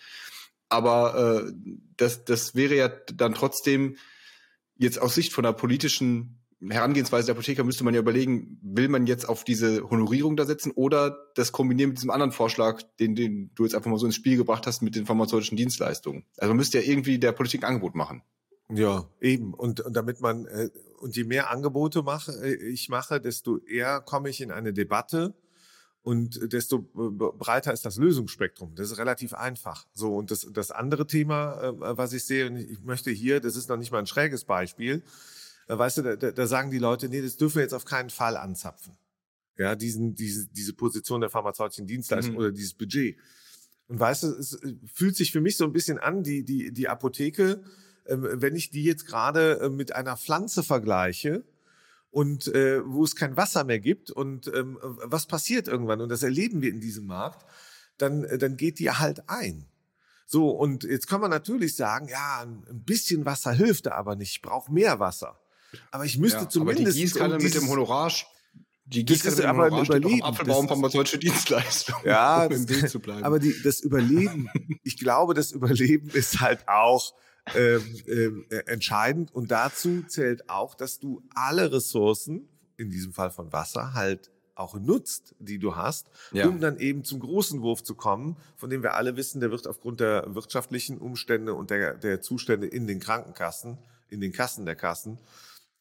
Aber 0.69 1.44
äh, 1.46 1.52
das, 1.96 2.25
das 2.25 2.55
wäre 2.55 2.75
ja 2.75 2.88
dann 2.88 3.34
trotzdem 3.34 3.96
jetzt 4.76 5.00
aus 5.00 5.14
Sicht 5.14 5.32
von 5.32 5.44
der 5.44 5.52
politischen 5.52 6.44
Herangehensweise 6.70 7.26
der 7.26 7.34
Apotheker 7.34 7.64
müsste 7.64 7.84
man 7.84 7.94
ja 7.94 8.00
überlegen, 8.00 8.58
will 8.62 8.88
man 8.88 9.06
jetzt 9.06 9.28
auf 9.28 9.44
diese 9.44 9.88
Honorierung 9.90 10.37
da 10.37 10.46
setzen 10.46 10.72
oder 10.72 11.16
das 11.34 11.52
kombinieren 11.52 11.90
mit 11.90 11.99
diesem 11.99 12.11
anderen 12.11 12.32
Vorschlag, 12.32 12.82
den, 13.00 13.14
den 13.14 13.50
du 13.55 13.64
jetzt 13.64 13.75
einfach 13.75 13.90
mal 13.90 13.99
so 13.99 14.06
ins 14.06 14.14
Spiel 14.14 14.37
gebracht 14.37 14.66
hast 14.66 14.82
mit 14.82 14.94
den 14.94 15.06
pharmazeutischen 15.06 15.56
Dienstleistungen. 15.56 16.25
Also 16.38 16.50
man 16.50 16.56
müsste 16.56 16.81
ja 16.81 16.88
irgendwie 16.88 17.19
der 17.19 17.32
Politik 17.32 17.62
ein 17.62 17.69
Angebot 17.69 17.94
machen. 17.94 18.22
Ja, 18.72 19.08
eben. 19.20 19.52
Und, 19.52 19.81
und 19.81 19.94
damit 19.94 20.20
man, 20.20 20.46
äh, 20.46 20.70
und 20.99 21.16
je 21.16 21.25
mehr 21.25 21.50
Angebote 21.50 22.02
mache, 22.02 22.32
äh, 22.32 22.55
ich 22.55 22.88
mache, 22.88 23.20
desto 23.20 23.58
eher 23.58 24.00
komme 24.00 24.31
ich 24.31 24.40
in 24.40 24.50
eine 24.50 24.72
Debatte 24.72 25.34
und 26.04 26.52
desto 26.52 26.80
breiter 26.80 27.72
ist 27.72 27.86
das 27.86 27.96
Lösungsspektrum. 27.96 28.74
Das 28.74 28.90
ist 28.90 28.98
relativ 28.98 29.32
einfach. 29.32 29.86
So 29.94 30.14
und 30.14 30.30
das 30.30 30.46
das 30.52 30.70
andere 30.70 31.06
Thema, 31.06 31.62
äh, 31.62 31.96
was 31.96 32.12
ich 32.12 32.24
sehe, 32.24 32.46
und 32.46 32.56
ich 32.56 32.82
möchte 32.82 33.10
hier, 33.10 33.40
das 33.40 33.56
ist 33.56 33.70
noch 33.70 33.78
nicht 33.78 33.90
mal 33.90 34.00
ein 34.00 34.06
schräges 34.06 34.44
Beispiel, 34.44 35.02
äh, 35.66 35.78
weißt 35.78 35.98
du, 35.98 36.16
da, 36.16 36.30
da 36.30 36.46
sagen 36.46 36.70
die 36.70 36.78
Leute, 36.78 37.08
nee, 37.08 37.22
das 37.22 37.38
dürfen 37.38 37.56
wir 37.56 37.62
jetzt 37.62 37.72
auf 37.72 37.86
keinen 37.86 38.10
Fall 38.10 38.36
anzapfen. 38.36 38.92
Ja, 39.56 39.74
diesen 39.76 40.14
diese 40.14 40.46
diese 40.48 40.74
Position 40.74 41.22
der 41.22 41.30
pharmazeutischen 41.30 41.86
Dienstleistung 41.86 42.34
mhm. 42.34 42.40
oder 42.40 42.52
dieses 42.52 42.74
Budget. 42.74 43.16
Und 43.88 43.98
weißt 43.98 44.24
du, 44.24 44.26
es 44.28 44.58
fühlt 44.92 45.16
sich 45.16 45.32
für 45.32 45.40
mich 45.40 45.56
so 45.56 45.64
ein 45.64 45.73
bisschen 45.73 45.99
an, 45.99 46.23
die 46.23 46.44
die 46.44 46.70
die 46.70 46.88
Apotheke, 46.88 47.62
ähm, 48.06 48.28
wenn 48.30 48.56
ich 48.56 48.68
die 48.68 48.84
jetzt 48.84 49.06
gerade 49.06 49.58
äh, 49.61 49.70
mit 49.70 49.94
einer 49.94 50.18
Pflanze 50.18 50.62
vergleiche, 50.62 51.44
und 52.14 52.47
äh, 52.54 52.80
wo 52.87 53.02
es 53.02 53.16
kein 53.16 53.37
Wasser 53.37 53.64
mehr 53.64 53.80
gibt 53.80 54.12
und 54.12 54.47
ähm, 54.54 54.78
was 54.80 55.26
passiert 55.26 55.66
irgendwann 55.66 56.00
und 56.00 56.09
das 56.11 56.23
erleben 56.23 56.62
wir 56.62 56.71
in 56.71 56.80
diesem 56.80 57.06
Markt, 57.06 57.44
dann 57.99 58.23
äh, 58.23 58.38
dann 58.38 58.56
geht 58.56 58.78
die 58.78 58.88
halt 58.88 59.28
ein. 59.28 59.66
So 60.25 60.50
und 60.50 60.85
jetzt 60.85 61.09
kann 61.09 61.21
man 61.21 61.30
natürlich 61.30 61.75
sagen, 61.75 62.06
ja, 62.09 62.42
ein 62.42 62.85
bisschen 62.85 63.26
Wasser 63.26 63.50
hilft 63.52 63.88
aber 63.88 64.14
nicht, 64.14 64.30
ich 64.30 64.42
brauche 64.42 64.73
mehr 64.73 65.00
Wasser. 65.00 65.40
Aber 65.90 66.04
ich 66.04 66.16
müsste 66.16 66.42
ja, 66.42 66.49
zumindest 66.49 66.87
aber 66.87 66.92
die 66.92 67.00
Gießkanne 67.00 67.38
mit 67.38 67.54
dem 67.56 67.68
Honorar 67.68 68.12
die 68.87 69.04
Gießkanne 69.04 69.35
mit 69.35 69.44
dem 69.44 69.50
aber 69.50 69.64
Honorar 69.64 69.97
Überleben. 69.97 70.23
Apfelbaum 70.23 70.68
pharmazeutische 70.68 71.18
Dienstleistung. 71.18 71.97
Ja, 72.04 72.44
um 72.47 72.50
das, 72.50 72.61
im 72.61 72.66
Bild 72.66 72.90
zu 72.90 73.00
bleiben. 73.00 73.25
aber 73.25 73.40
die, 73.40 73.61
das 73.61 73.80
Überleben, 73.80 74.49
ich 74.85 74.99
glaube, 74.99 75.35
das 75.35 75.50
Überleben 75.50 76.11
ist 76.11 76.38
halt 76.38 76.68
auch 76.68 77.12
ähm, 77.54 77.82
ähm, 78.06 78.46
äh, 78.50 78.58
entscheidend. 78.66 79.34
Und 79.34 79.50
dazu 79.50 80.02
zählt 80.02 80.48
auch, 80.48 80.74
dass 80.74 80.98
du 80.98 81.22
alle 81.34 81.72
Ressourcen, 81.72 82.48
in 82.76 82.90
diesem 82.90 83.12
Fall 83.12 83.30
von 83.30 83.52
Wasser, 83.52 83.94
halt 83.94 84.30
auch 84.54 84.74
nutzt, 84.74 85.34
die 85.38 85.58
du 85.58 85.76
hast, 85.76 86.10
ja. 86.32 86.46
um 86.46 86.60
dann 86.60 86.78
eben 86.78 87.04
zum 87.04 87.20
großen 87.20 87.60
Wurf 87.62 87.82
zu 87.82 87.94
kommen, 87.94 88.36
von 88.56 88.70
dem 88.70 88.82
wir 88.82 88.94
alle 88.94 89.16
wissen, 89.16 89.40
der 89.40 89.50
wird 89.50 89.66
aufgrund 89.66 90.00
der 90.00 90.34
wirtschaftlichen 90.34 90.98
Umstände 90.98 91.54
und 91.54 91.70
der, 91.70 91.94
der 91.94 92.20
Zustände 92.20 92.66
in 92.66 92.86
den 92.86 93.00
Krankenkassen, 93.00 93.78
in 94.08 94.20
den 94.20 94.32
Kassen 94.32 94.64
der 94.64 94.76
Kassen, 94.76 95.18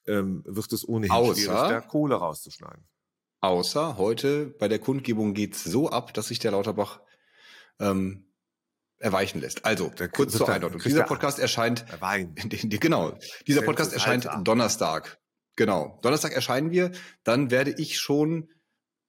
ähm, 0.08 0.43
wird 0.46 0.72
es 0.74 0.88
ohnehin 0.88 1.12
Außer, 1.12 1.36
schwierig, 1.36 1.70
da 1.70 1.82
Kohle 1.82 2.15
rauszuschneiden. 2.15 2.84
Außer 3.41 3.98
heute 3.98 4.48
bei 4.48 4.67
der 4.67 4.79
Kundgebung 4.79 5.34
geht's 5.34 5.63
so 5.63 5.89
ab, 5.89 6.13
dass 6.13 6.27
sich 6.27 6.39
der 6.39 6.51
Lauterbach 6.51 7.00
ähm, 7.79 8.25
erweichen 9.04 9.42
lässt. 9.42 9.66
Also, 9.66 9.90
der, 9.90 10.08
kurz 10.08 10.34
zur 10.34 10.50
Einordnung. 10.50 10.82
Dieser 10.82 11.04
Podcast 11.04 11.40
erscheint, 11.40 11.86
genau, 12.80 13.18
dieser 13.48 13.62
Podcast 13.62 13.94
erscheint 13.94 14.28
Donnerstag. 14.44 15.20
Genau. 15.56 16.00
Donnerstag 16.02 16.32
erscheinen 16.32 16.72
wir. 16.72 16.92
Dann 17.24 17.52
werde 17.52 17.72
ich 17.78 18.00
schon 18.00 18.50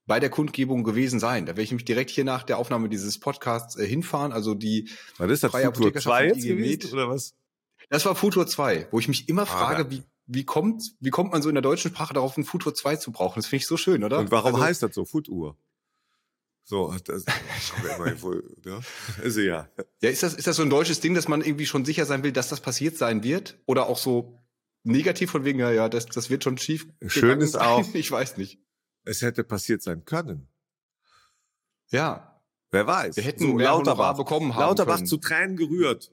bei 0.07 0.21
der 0.21 0.29
Kundgebung 0.29 0.85
gewesen 0.85 1.19
sein. 1.19 1.47
Da 1.47 1.53
werde 1.53 1.63
ich 1.63 1.73
mich 1.73 1.85
direkt 1.87 2.11
hier 2.11 2.25
nach 2.25 2.43
der 2.43 2.59
Aufnahme 2.59 2.91
dieses 2.91 3.19
Podcasts 3.19 3.77
äh, 3.77 3.87
hinfahren. 3.87 4.33
Also 4.33 4.55
die 4.55 4.91
Was 5.17 5.31
ist 5.31 5.45
das, 5.45 5.53
Freie 5.53 5.73
Futur 5.73 5.95
2 5.95 6.27
jetzt 6.27 6.45
gewesen, 6.45 6.93
oder 6.93 7.09
was? 7.09 7.35
Das 7.89 8.05
war 8.05 8.15
Futur 8.15 8.47
2, 8.47 8.89
wo 8.91 8.99
ich 8.99 9.09
mich 9.09 9.29
immer 9.29 9.43
ah, 9.43 9.47
frage, 9.47 9.83
ja. 9.85 9.91
wie, 9.91 10.03
wie 10.27 10.45
kommt, 10.45 10.83
wie 11.01 11.11
kommt 11.11 11.33
man 11.33 11.41
so 11.41 11.49
in 11.49 11.55
der 11.55 11.63
deutschen 11.63 11.91
Sprache 11.91 12.13
darauf, 12.13 12.37
ein 12.37 12.45
Futur 12.45 12.75
2 12.75 12.97
zu 12.97 13.13
brauchen? 13.13 13.39
Das 13.39 13.47
finde 13.47 13.63
ich 13.63 13.67
so 13.67 13.77
schön, 13.77 14.05
oder? 14.05 14.19
Und 14.19 14.31
warum 14.31 14.55
also, 14.55 14.67
heißt 14.67 14.83
das 14.83 14.95
so, 14.95 15.05
Futur? 15.05 15.57
So, 16.65 16.95
das 17.05 17.25
immer 17.83 18.23
wohl, 18.23 18.57
ja. 18.65 18.81
Also 19.23 19.41
ja. 19.41 19.69
Ja, 20.01 20.11
ist 20.11 20.23
das, 20.23 20.35
ist 20.35 20.47
das 20.47 20.57
so 20.57 20.63
ein 20.63 20.71
deutsches 20.71 21.01
Ding, 21.01 21.15
dass 21.15 21.29
man 21.29 21.43
irgendwie 21.43 21.67
schon 21.67 21.85
sicher 21.85 22.07
sein 22.07 22.23
will, 22.23 22.33
dass 22.33 22.49
das 22.49 22.61
passiert 22.61 22.97
sein 22.97 23.23
wird? 23.23 23.59
Oder 23.67 23.87
auch 23.87 23.99
so 23.99 24.43
negativ 24.83 25.31
von 25.31 25.45
wegen, 25.45 25.59
ja, 25.59 25.71
ja, 25.71 25.89
das, 25.91 26.07
das 26.07 26.31
wird 26.31 26.43
schon 26.43 26.57
schief. 26.57 26.87
Schön 27.07 27.41
ist 27.41 27.61
auch. 27.61 27.85
Ich 27.95 28.11
weiß 28.11 28.39
nicht. 28.39 28.61
Es 29.05 29.21
hätte 29.21 29.45
passiert 29.45 29.83
sein 29.83 30.05
können. 30.07 30.49
Ja. 31.91 32.41
Wer 32.71 32.87
weiß. 32.87 33.17
Wir 33.17 33.25
hätten 33.25 33.53
so, 33.53 33.59
Lauterbach 33.59 34.17
bekommen 34.17 34.55
haben 34.55 34.63
Lauterbach 34.63 34.97
können. 34.97 35.07
zu 35.07 35.19
Tränen 35.19 35.57
gerührt. 35.57 36.11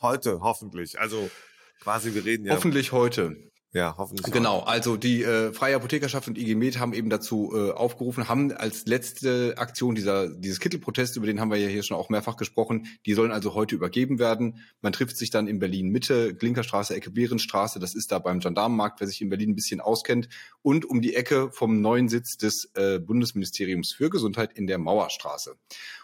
Heute, 0.00 0.40
hoffentlich. 0.40 0.98
Also 0.98 1.30
quasi, 1.80 2.14
wir 2.14 2.24
reden 2.24 2.46
ja. 2.46 2.54
Hoffentlich 2.54 2.92
heute. 2.92 3.36
Ja, 3.74 3.96
hoffentlich. 3.98 4.32
Genau, 4.32 4.60
also 4.60 4.96
die 4.96 5.24
äh, 5.24 5.52
Freie 5.52 5.74
Apothekerschaft 5.74 6.28
und 6.28 6.38
IG 6.38 6.54
Med 6.54 6.78
haben 6.78 6.92
eben 6.92 7.10
dazu 7.10 7.52
äh, 7.52 7.72
aufgerufen, 7.72 8.28
haben 8.28 8.52
als 8.52 8.86
letzte 8.86 9.54
Aktion 9.58 9.96
dieser 9.96 10.28
dieses 10.28 10.60
Kittelprotest, 10.60 11.16
über 11.16 11.26
den 11.26 11.40
haben 11.40 11.50
wir 11.50 11.58
ja 11.58 11.66
hier 11.66 11.82
schon 11.82 11.96
auch 11.96 12.08
mehrfach 12.08 12.36
gesprochen, 12.36 12.86
die 13.04 13.14
sollen 13.14 13.32
also 13.32 13.54
heute 13.54 13.74
übergeben 13.74 14.20
werden. 14.20 14.60
Man 14.80 14.92
trifft 14.92 15.16
sich 15.16 15.30
dann 15.30 15.48
in 15.48 15.58
Berlin 15.58 15.88
Mitte, 15.88 16.36
Klinkerstraße, 16.36 16.94
Ecke 16.94 17.10
Behrenstraße, 17.10 17.80
das 17.80 17.96
ist 17.96 18.12
da 18.12 18.20
beim 18.20 18.38
Gendarmenmarkt, 18.38 19.00
wer 19.00 19.08
sich 19.08 19.20
in 19.20 19.28
Berlin 19.28 19.50
ein 19.50 19.56
bisschen 19.56 19.80
auskennt, 19.80 20.28
und 20.62 20.84
um 20.84 21.02
die 21.02 21.16
Ecke 21.16 21.50
vom 21.50 21.80
neuen 21.80 22.08
Sitz 22.08 22.36
des 22.36 22.70
äh, 22.74 23.00
Bundesministeriums 23.00 23.92
für 23.92 24.08
Gesundheit 24.08 24.52
in 24.52 24.68
der 24.68 24.78
Mauerstraße. 24.78 25.56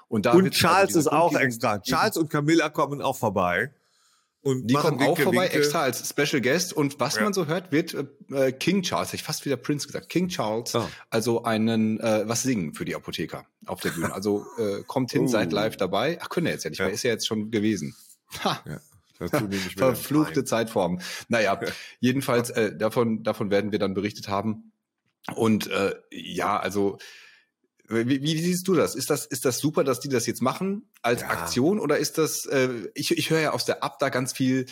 Und, 0.08 0.26
da 0.26 0.32
und 0.32 0.50
Charles 0.50 0.96
also 0.96 0.98
ist 0.98 1.06
auch 1.06 1.34
extra. 1.36 1.78
Charles 1.78 2.16
und 2.16 2.30
Camilla 2.30 2.68
kommen 2.68 3.00
auch 3.00 3.16
vorbei. 3.16 3.70
Und 4.42 4.68
die 4.68 4.74
kommen 4.74 4.98
Winke, 4.98 5.12
auch 5.12 5.18
vorbei, 5.18 5.44
Winke. 5.44 5.58
extra 5.58 5.82
als 5.82 6.08
Special 6.08 6.40
Guest. 6.40 6.72
Und 6.72 6.98
was 6.98 7.16
ja. 7.16 7.22
man 7.22 7.34
so 7.34 7.46
hört, 7.46 7.72
wird 7.72 7.94
äh, 8.30 8.52
King 8.52 8.82
Charles, 8.82 9.12
ich 9.12 9.22
fast 9.22 9.44
wieder 9.44 9.56
Prince 9.56 9.86
gesagt, 9.86 10.08
King 10.08 10.28
Charles, 10.28 10.74
oh. 10.74 10.88
also 11.10 11.44
einen 11.44 12.00
äh, 12.00 12.26
was 12.26 12.42
singen 12.42 12.72
für 12.72 12.84
die 12.84 12.94
Apotheker 12.94 13.44
auf 13.66 13.80
der 13.80 13.90
Bühne. 13.90 14.12
Also 14.14 14.46
äh, 14.58 14.82
kommt 14.86 15.12
hin, 15.12 15.24
oh. 15.24 15.26
seid 15.26 15.52
live 15.52 15.76
dabei. 15.76 16.18
Ach, 16.22 16.30
können 16.30 16.46
er 16.46 16.54
jetzt 16.54 16.64
ja 16.64 16.70
nicht, 16.70 16.78
ja. 16.78 16.86
weil 16.86 16.94
ist 16.94 17.02
ja 17.02 17.10
jetzt 17.10 17.26
schon 17.26 17.50
gewesen. 17.50 17.94
Ha. 18.44 18.62
Ja. 18.66 18.80
Verfluchte 19.76 20.44
Zeitform. 20.44 21.00
Naja, 21.28 21.60
jedenfalls 21.98 22.48
äh, 22.48 22.74
davon, 22.74 23.22
davon 23.22 23.50
werden 23.50 23.70
wir 23.70 23.78
dann 23.78 23.92
berichtet 23.92 24.28
haben. 24.28 24.72
Und 25.34 25.66
äh, 25.66 25.94
ja, 26.10 26.58
also 26.58 26.96
wie, 27.90 28.22
wie 28.22 28.38
siehst 28.38 28.66
du 28.68 28.74
das? 28.74 28.94
Ist 28.94 29.10
das 29.10 29.26
ist 29.26 29.44
das 29.44 29.58
super, 29.58 29.84
dass 29.84 30.00
die 30.00 30.08
das 30.08 30.26
jetzt 30.26 30.42
machen 30.42 30.88
als 31.02 31.22
ja. 31.22 31.28
Aktion 31.28 31.80
oder 31.80 31.98
ist 31.98 32.18
das? 32.18 32.46
Äh, 32.46 32.88
ich 32.94 33.16
ich 33.16 33.30
höre 33.30 33.40
ja 33.40 33.50
aus 33.52 33.64
der 33.64 33.82
Ab 33.82 33.98
da 33.98 34.08
ganz 34.08 34.32
viel 34.32 34.66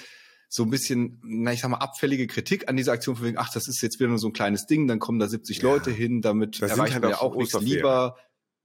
so 0.49 0.63
ein 0.63 0.71
bisschen, 0.71 1.21
na 1.23 1.53
ich 1.53 1.61
sag 1.61 1.69
mal 1.69 1.79
abfällige 1.79 2.27
Kritik 2.27 2.69
an 2.69 2.77
dieser 2.77 2.93
Aktion 2.93 3.17
von 3.17 3.27
wegen, 3.27 3.39
ach 3.39 3.53
das 3.53 3.69
ist 3.69 3.83
jetzt 3.83 4.01
wieder 4.01 4.09
nur 4.09 4.19
so 4.19 4.29
ein 4.29 4.33
kleines 4.33 4.67
Ding, 4.67 4.87
dann 4.87 4.99
kommen 4.99 5.19
da 5.19 5.29
70 5.29 5.59
ja. 5.59 5.63
Leute 5.65 5.91
hin, 5.91 6.23
damit 6.23 6.63
das 6.63 6.71
erreichen 6.71 6.95
halt 6.95 7.03
wir 7.03 7.11
ja 7.11 7.21
auch 7.21 7.37
nichts 7.37 7.61
lieber. 7.61 8.17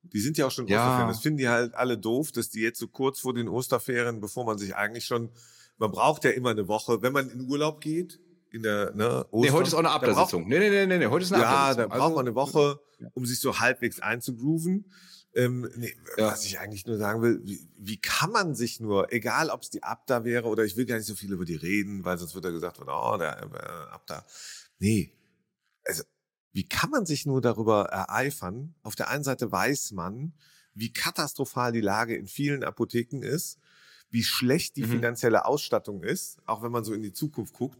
Die 0.03 0.19
sind 0.19 0.37
ja 0.37 0.47
auch 0.47 0.51
schon 0.51 0.67
ja. 0.67 0.79
Osterferien. 0.79 1.07
Das 1.09 1.21
finden 1.21 1.37
die 1.37 1.49
halt 1.49 1.75
alle 1.75 1.97
doof, 1.97 2.31
dass 2.31 2.49
die 2.49 2.61
jetzt 2.61 2.79
so 2.79 2.87
kurz 2.87 3.19
vor 3.19 3.33
den 3.33 3.47
Osterferien, 3.47 4.19
bevor 4.19 4.45
man 4.45 4.57
sich 4.57 4.75
eigentlich 4.75 5.05
schon, 5.05 5.29
man 5.77 5.91
braucht 5.91 6.23
ja 6.23 6.31
immer 6.31 6.51
eine 6.51 6.67
Woche, 6.67 7.01
wenn 7.01 7.13
man 7.13 7.29
in 7.29 7.41
Urlaub 7.49 7.81
geht, 7.81 8.19
in 8.53 8.61
der 8.61 8.93
ne, 8.93 9.25
Ostern, 9.31 9.41
Nee, 9.41 9.51
heute 9.51 9.67
ist 9.67 9.73
auch 9.73 9.79
eine 9.79 9.89
Ablassitzung. 9.89 10.47
Nee, 10.47 10.59
nee, 10.59 10.69
nee, 10.69 10.85
nee, 10.85 10.99
nee, 10.99 11.07
heute 11.07 11.25
ist 11.25 11.33
eine 11.33 11.41
Ja, 11.41 11.73
da 11.73 11.87
braucht 11.87 12.01
also, 12.01 12.15
man 12.15 12.27
eine 12.27 12.35
Woche, 12.35 12.79
um 13.13 13.25
sich 13.25 13.39
so 13.39 13.59
halbwegs 13.59 13.99
einzugrooven. 13.99 14.91
Ähm, 15.35 15.67
nee, 15.75 15.95
ja. 16.17 16.27
Was 16.27 16.45
ich 16.45 16.59
eigentlich 16.59 16.85
nur 16.85 16.97
sagen 16.97 17.23
will, 17.23 17.41
wie, 17.43 17.67
wie 17.79 17.99
kann 17.99 18.31
man 18.31 18.53
sich 18.53 18.79
nur, 18.79 19.11
egal 19.11 19.49
ob 19.49 19.63
es 19.63 19.71
die 19.71 19.81
Abda 19.81 20.23
wäre 20.23 20.47
oder 20.47 20.63
ich 20.63 20.77
will 20.77 20.85
gar 20.85 20.97
nicht 20.97 21.07
so 21.07 21.15
viel 21.15 21.31
über 21.31 21.45
die 21.45 21.55
reden, 21.55 22.05
weil 22.05 22.19
sonst 22.19 22.35
wird 22.35 22.45
ja 22.45 22.51
gesagt, 22.51 22.79
oh, 22.79 23.17
der 23.17 23.41
äh, 23.41 23.91
Abda. 23.91 24.23
Nee, 24.77 25.11
also 25.83 26.03
wie 26.51 26.67
kann 26.67 26.91
man 26.91 27.07
sich 27.07 27.25
nur 27.25 27.41
darüber 27.41 27.85
ereifern? 27.85 28.75
Auf 28.83 28.95
der 28.95 29.09
einen 29.09 29.23
Seite 29.23 29.51
weiß 29.51 29.93
man, 29.93 30.33
wie 30.75 30.93
katastrophal 30.93 31.71
die 31.71 31.81
Lage 31.81 32.15
in 32.15 32.27
vielen 32.27 32.63
Apotheken 32.63 33.23
ist, 33.23 33.57
wie 34.11 34.23
schlecht 34.23 34.75
die 34.75 34.83
mhm. 34.83 34.91
finanzielle 34.91 35.45
Ausstattung 35.45 36.03
ist, 36.03 36.37
auch 36.45 36.61
wenn 36.61 36.71
man 36.71 36.83
so 36.83 36.93
in 36.93 37.01
die 37.01 37.13
Zukunft 37.13 37.53
guckt. 37.53 37.79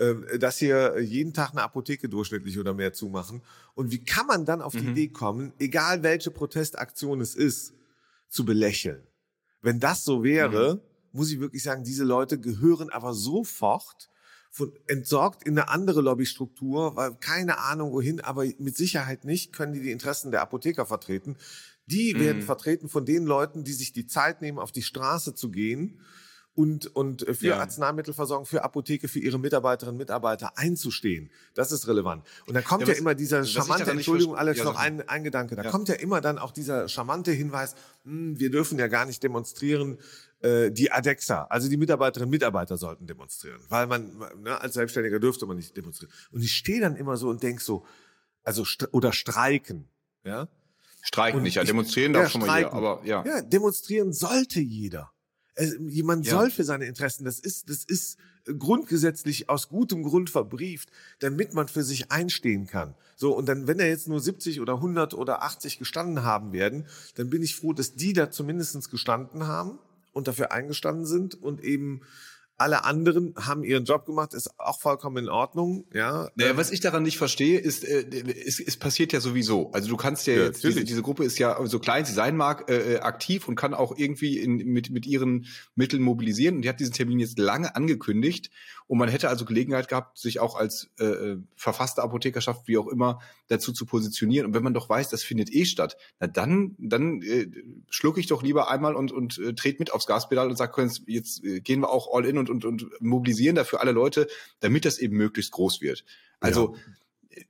Ähm, 0.00 0.26
dass 0.38 0.58
hier 0.58 1.00
jeden 1.00 1.32
Tag 1.32 1.50
eine 1.50 1.62
Apotheke 1.62 2.08
durchschnittlich 2.08 2.56
oder 2.56 2.72
mehr 2.72 2.92
zumachen. 2.92 3.42
Und 3.74 3.90
wie 3.90 4.04
kann 4.04 4.26
man 4.26 4.44
dann 4.44 4.62
auf 4.62 4.72
die 4.72 4.82
mhm. 4.82 4.90
Idee 4.90 5.08
kommen, 5.08 5.52
egal 5.58 6.04
welche 6.04 6.30
Protestaktion 6.30 7.20
es 7.20 7.34
ist, 7.34 7.74
zu 8.28 8.44
belächeln? 8.44 9.02
Wenn 9.60 9.80
das 9.80 10.04
so 10.04 10.22
wäre, 10.22 10.76
mhm. 10.76 10.80
muss 11.18 11.32
ich 11.32 11.40
wirklich 11.40 11.64
sagen, 11.64 11.82
diese 11.82 12.04
Leute 12.04 12.38
gehören 12.38 12.90
aber 12.90 13.12
sofort 13.12 14.08
von, 14.50 14.72
entsorgt 14.86 15.42
in 15.42 15.58
eine 15.58 15.68
andere 15.68 16.00
Lobbystruktur, 16.00 16.94
weil 16.94 17.16
keine 17.16 17.58
Ahnung 17.58 17.90
wohin, 17.90 18.20
aber 18.20 18.44
mit 18.58 18.76
Sicherheit 18.76 19.24
nicht 19.24 19.52
können 19.52 19.72
die 19.72 19.80
die 19.80 19.90
Interessen 19.90 20.30
der 20.30 20.42
Apotheker 20.42 20.86
vertreten. 20.86 21.36
Die 21.86 22.14
mhm. 22.14 22.20
werden 22.20 22.42
vertreten 22.42 22.88
von 22.88 23.04
den 23.04 23.24
Leuten, 23.24 23.64
die 23.64 23.72
sich 23.72 23.92
die 23.92 24.06
Zeit 24.06 24.42
nehmen, 24.42 24.60
auf 24.60 24.70
die 24.70 24.82
Straße 24.82 25.34
zu 25.34 25.50
gehen 25.50 25.98
und, 26.58 26.92
und 26.96 27.24
für 27.36 27.46
ja. 27.46 27.60
Arzneimittelversorgung, 27.60 28.44
für 28.44 28.64
Apotheke, 28.64 29.06
für 29.06 29.20
ihre 29.20 29.38
Mitarbeiterinnen 29.38 29.94
und 29.94 29.98
Mitarbeiter 29.98 30.58
einzustehen. 30.58 31.30
Das 31.54 31.70
ist 31.70 31.86
relevant. 31.86 32.26
Und 32.48 32.54
dann 32.54 32.64
kommt 32.64 32.80
ja, 32.80 32.88
was, 32.88 32.96
ja 32.96 33.00
immer 33.00 33.14
dieser 33.14 33.44
charmante, 33.44 33.88
Entschuldigung, 33.92 34.34
Alex, 34.34 34.58
ja, 34.58 34.64
noch 34.64 34.74
ein, 34.74 35.08
ein 35.08 35.22
Gedanke, 35.22 35.54
da 35.54 35.70
kommt 35.70 35.88
ja 35.88 35.94
immer 35.94 36.20
dann 36.20 36.36
auch 36.36 36.50
dieser 36.50 36.88
charmante 36.88 37.30
Hinweis, 37.30 37.76
hm, 38.02 38.40
wir 38.40 38.50
dürfen 38.50 38.76
ja 38.76 38.88
gar 38.88 39.06
nicht 39.06 39.22
demonstrieren, 39.22 39.98
äh, 40.40 40.72
die 40.72 40.90
ADEXA, 40.90 41.44
also 41.44 41.68
die 41.68 41.76
Mitarbeiterinnen 41.76 42.26
und 42.26 42.32
Mitarbeiter 42.32 42.76
sollten 42.76 43.06
demonstrieren, 43.06 43.60
weil 43.68 43.86
man, 43.86 44.18
ne, 44.42 44.60
als 44.60 44.74
Selbstständiger 44.74 45.20
dürfte 45.20 45.46
man 45.46 45.58
nicht 45.58 45.76
demonstrieren. 45.76 46.12
Und 46.32 46.42
ich 46.42 46.56
stehe 46.56 46.80
dann 46.80 46.96
immer 46.96 47.16
so 47.16 47.28
und 47.28 47.40
denk 47.40 47.60
so, 47.60 47.86
also, 48.42 48.64
oder 48.90 49.12
streiken, 49.12 49.88
ja. 50.24 50.48
Streiken 51.02 51.40
nicht, 51.40 51.54
ja, 51.54 51.62
demonstrieren 51.62 52.14
darf 52.14 52.32
schon 52.32 52.40
mal 52.40 52.58
jeder, 52.58 52.72
aber 52.72 53.00
ja. 53.04 53.24
Ja, 53.24 53.42
demonstrieren 53.42 54.12
sollte 54.12 54.58
jeder. 54.58 55.12
Jemand 55.88 56.26
ja. 56.26 56.32
soll 56.32 56.50
für 56.50 56.64
seine 56.64 56.86
Interessen, 56.86 57.24
das 57.24 57.40
ist, 57.40 57.68
das 57.68 57.84
ist 57.84 58.18
grundgesetzlich 58.58 59.48
aus 59.48 59.68
gutem 59.68 60.02
Grund 60.02 60.30
verbrieft, 60.30 60.90
damit 61.18 61.54
man 61.54 61.68
für 61.68 61.82
sich 61.82 62.10
einstehen 62.10 62.66
kann. 62.66 62.94
So, 63.16 63.36
und 63.36 63.46
dann, 63.46 63.66
wenn 63.66 63.80
er 63.80 63.88
jetzt 63.88 64.08
nur 64.08 64.20
70 64.20 64.60
oder 64.60 64.74
100 64.74 65.14
oder 65.14 65.42
80 65.42 65.78
gestanden 65.78 66.22
haben 66.22 66.52
werden, 66.52 66.86
dann 67.16 67.30
bin 67.30 67.42
ich 67.42 67.56
froh, 67.56 67.72
dass 67.72 67.94
die 67.94 68.12
da 68.12 68.30
zumindestens 68.30 68.90
gestanden 68.90 69.46
haben 69.46 69.78
und 70.12 70.28
dafür 70.28 70.52
eingestanden 70.52 71.06
sind 71.06 71.40
und 71.40 71.62
eben 71.62 72.02
alle 72.58 72.84
anderen 72.84 73.34
haben 73.36 73.62
ihren 73.62 73.84
Job 73.84 74.04
gemacht, 74.04 74.34
ist 74.34 74.58
auch 74.58 74.80
vollkommen 74.80 75.24
in 75.24 75.28
Ordnung, 75.28 75.86
ja. 75.94 76.28
Naja, 76.34 76.56
was 76.56 76.70
ich 76.70 76.80
daran 76.80 77.04
nicht 77.04 77.16
verstehe, 77.16 77.58
ist, 77.58 77.84
äh, 77.84 78.04
es, 78.44 78.60
es 78.60 78.76
passiert 78.76 79.12
ja 79.12 79.20
sowieso. 79.20 79.70
Also 79.72 79.88
du 79.88 79.96
kannst 79.96 80.26
ja, 80.26 80.34
ja 80.34 80.44
jetzt, 80.44 80.64
diese, 80.64 80.84
diese 80.84 81.02
Gruppe 81.02 81.24
ist 81.24 81.38
ja, 81.38 81.64
so 81.66 81.78
klein 81.78 82.04
sie 82.04 82.12
sein 82.12 82.36
mag, 82.36 82.68
äh, 82.68 82.94
äh, 82.94 82.98
aktiv 82.98 83.48
und 83.48 83.54
kann 83.54 83.74
auch 83.74 83.96
irgendwie 83.96 84.38
in, 84.38 84.56
mit, 84.56 84.90
mit 84.90 85.06
ihren 85.06 85.46
Mitteln 85.76 86.02
mobilisieren. 86.02 86.56
Und 86.56 86.62
die 86.62 86.68
hat 86.68 86.80
diesen 86.80 86.92
Termin 86.92 87.20
jetzt 87.20 87.38
lange 87.38 87.76
angekündigt. 87.76 88.50
Und 88.88 88.98
man 88.98 89.10
hätte 89.10 89.28
also 89.28 89.44
Gelegenheit 89.44 89.86
gehabt, 89.88 90.18
sich 90.18 90.40
auch 90.40 90.56
als 90.56 90.88
äh, 90.98 91.04
äh, 91.04 91.38
verfasste 91.54 92.02
Apothekerschaft, 92.02 92.66
wie 92.66 92.78
auch 92.78 92.88
immer, 92.88 93.20
dazu 93.48 93.72
zu 93.72 93.84
positionieren. 93.84 94.46
Und 94.46 94.54
wenn 94.54 94.62
man 94.62 94.72
doch 94.72 94.88
weiß, 94.88 95.10
das 95.10 95.22
findet 95.22 95.52
eh 95.54 95.66
statt, 95.66 95.98
na 96.20 96.26
dann, 96.26 96.74
dann 96.78 97.20
äh, 97.20 97.48
schlucke 97.90 98.18
ich 98.18 98.26
doch 98.26 98.42
lieber 98.42 98.70
einmal 98.70 98.96
und, 98.96 99.12
und 99.12 99.38
äh, 99.38 99.54
trete 99.54 99.78
mit 99.78 99.92
aufs 99.92 100.06
Gaspedal 100.06 100.48
und 100.48 100.56
sage, 100.56 100.88
jetzt 101.06 101.44
äh, 101.44 101.60
gehen 101.60 101.80
wir 101.80 101.90
auch 101.90 102.14
all 102.14 102.24
in 102.24 102.38
und, 102.38 102.47
und, 102.50 102.64
und 102.64 102.86
mobilisieren 103.00 103.56
dafür 103.56 103.80
alle 103.80 103.92
Leute, 103.92 104.28
damit 104.60 104.84
das 104.84 104.98
eben 104.98 105.16
möglichst 105.16 105.52
groß 105.52 105.80
wird. 105.80 106.04
Also 106.40 106.74
ja 106.74 106.82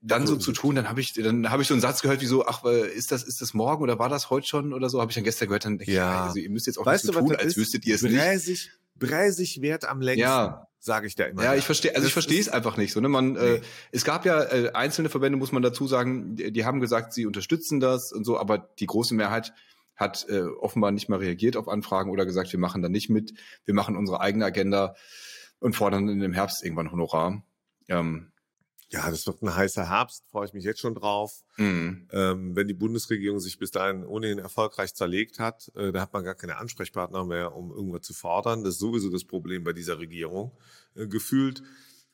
dann 0.02 0.26
so 0.26 0.36
zu 0.36 0.52
tun, 0.52 0.74
dann 0.74 0.88
habe 0.88 1.00
ich, 1.00 1.12
dann 1.14 1.50
habe 1.50 1.62
ich 1.62 1.68
so 1.68 1.74
einen 1.74 1.80
Satz 1.80 2.02
gehört, 2.02 2.20
wie 2.20 2.26
so, 2.26 2.46
ach, 2.46 2.64
ist 2.64 3.12
das, 3.12 3.22
ist 3.22 3.40
das 3.40 3.54
morgen 3.54 3.82
oder 3.82 3.98
war 3.98 4.08
das 4.08 4.30
heute 4.30 4.46
schon 4.46 4.72
oder 4.72 4.88
so? 4.88 5.00
Habe 5.00 5.10
ich 5.10 5.14
dann 5.14 5.24
gestern 5.24 5.48
gehört, 5.48 5.64
dann 5.64 5.78
denke 5.78 5.92
ja. 5.92 6.12
ich, 6.12 6.28
also 6.28 6.38
ihr 6.38 6.50
müsst 6.50 6.66
jetzt 6.66 6.78
auch 6.78 6.86
weißt 6.86 7.04
nicht 7.04 7.14
so 7.14 7.20
tun, 7.20 7.36
als 7.36 7.56
wüsstet 7.56 7.86
ihr 7.86 7.94
es 7.94 8.02
nicht. 8.02 8.70
Bräsig 8.96 9.62
wert 9.62 9.88
am 9.88 10.00
längsten. 10.00 10.22
Ja, 10.22 10.66
sage 10.80 11.06
ich 11.06 11.14
da 11.14 11.24
immer. 11.24 11.44
Ja, 11.44 11.54
ich 11.54 11.64
verstehe, 11.64 11.94
also 11.94 12.06
ich 12.06 12.12
verstehe 12.12 12.40
es 12.40 12.48
einfach 12.48 12.76
nicht 12.76 12.92
so. 12.92 13.00
Ne? 13.00 13.08
Man, 13.08 13.36
äh, 13.36 13.40
nee. 13.40 13.54
äh, 13.56 13.60
es 13.92 14.04
gab 14.04 14.26
ja 14.26 14.42
äh, 14.42 14.72
einzelne 14.72 15.08
Verbände, 15.08 15.38
muss 15.38 15.52
man 15.52 15.62
dazu 15.62 15.86
sagen, 15.86 16.34
die, 16.34 16.52
die, 16.52 16.64
haben 16.64 16.80
gesagt, 16.80 17.12
sie 17.12 17.24
unterstützen 17.24 17.78
das 17.78 18.12
und 18.12 18.24
so, 18.24 18.38
aber 18.38 18.58
die 18.80 18.86
große 18.86 19.14
Mehrheit 19.14 19.52
hat 19.98 20.26
äh, 20.28 20.42
offenbar 20.42 20.92
nicht 20.92 21.08
mal 21.08 21.18
reagiert 21.18 21.56
auf 21.56 21.68
Anfragen 21.68 22.10
oder 22.10 22.24
gesagt, 22.24 22.52
wir 22.52 22.60
machen 22.60 22.80
da 22.80 22.88
nicht 22.88 23.10
mit, 23.10 23.34
wir 23.64 23.74
machen 23.74 23.96
unsere 23.96 24.20
eigene 24.20 24.46
Agenda 24.46 24.94
und 25.58 25.74
fordern 25.74 26.08
in 26.08 26.20
dem 26.20 26.32
Herbst 26.32 26.64
irgendwann 26.64 26.90
Honorar. 26.90 27.44
Ähm, 27.88 28.32
ja, 28.90 29.10
das 29.10 29.26
wird 29.26 29.42
ein 29.42 29.54
heißer 29.54 29.90
Herbst, 29.90 30.24
freue 30.30 30.46
ich 30.46 30.54
mich 30.54 30.64
jetzt 30.64 30.80
schon 30.80 30.94
drauf. 30.94 31.42
Mhm. 31.58 32.08
Ähm, 32.10 32.56
wenn 32.56 32.68
die 32.68 32.74
Bundesregierung 32.74 33.38
sich 33.38 33.58
bis 33.58 33.70
dahin 33.70 34.04
ohnehin 34.04 34.38
erfolgreich 34.38 34.94
zerlegt 34.94 35.38
hat, 35.38 35.70
äh, 35.74 35.92
da 35.92 36.00
hat 36.00 36.12
man 36.14 36.24
gar 36.24 36.34
keine 36.34 36.56
Ansprechpartner 36.56 37.24
mehr, 37.26 37.54
um 37.54 37.70
irgendwas 37.70 38.02
zu 38.02 38.14
fordern. 38.14 38.64
Das 38.64 38.74
ist 38.74 38.80
sowieso 38.80 39.10
das 39.10 39.24
Problem 39.24 39.64
bei 39.64 39.74
dieser 39.74 39.98
Regierung 39.98 40.56
äh, 40.94 41.06
gefühlt. 41.06 41.62